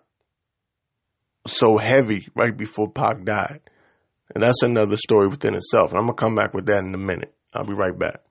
so 1.47 1.80
heavy 1.80 2.28
right 2.36 2.55
before 2.55 2.91
Pac 2.91 3.26
died. 3.26 3.62
And 4.36 4.43
that's 4.43 4.62
another 4.62 4.95
story 4.95 5.28
within 5.28 5.55
itself. 5.55 5.89
And 5.89 5.97
I'm 5.97 6.05
going 6.05 6.18
to 6.18 6.24
come 6.24 6.36
back 6.36 6.53
with 6.53 6.68
that 6.68 6.84
in 6.86 6.93
a 6.93 6.99
minute. 6.99 7.34
I'll 7.51 7.66
be 7.66 7.74
right 7.74 7.97
back. 7.97 8.22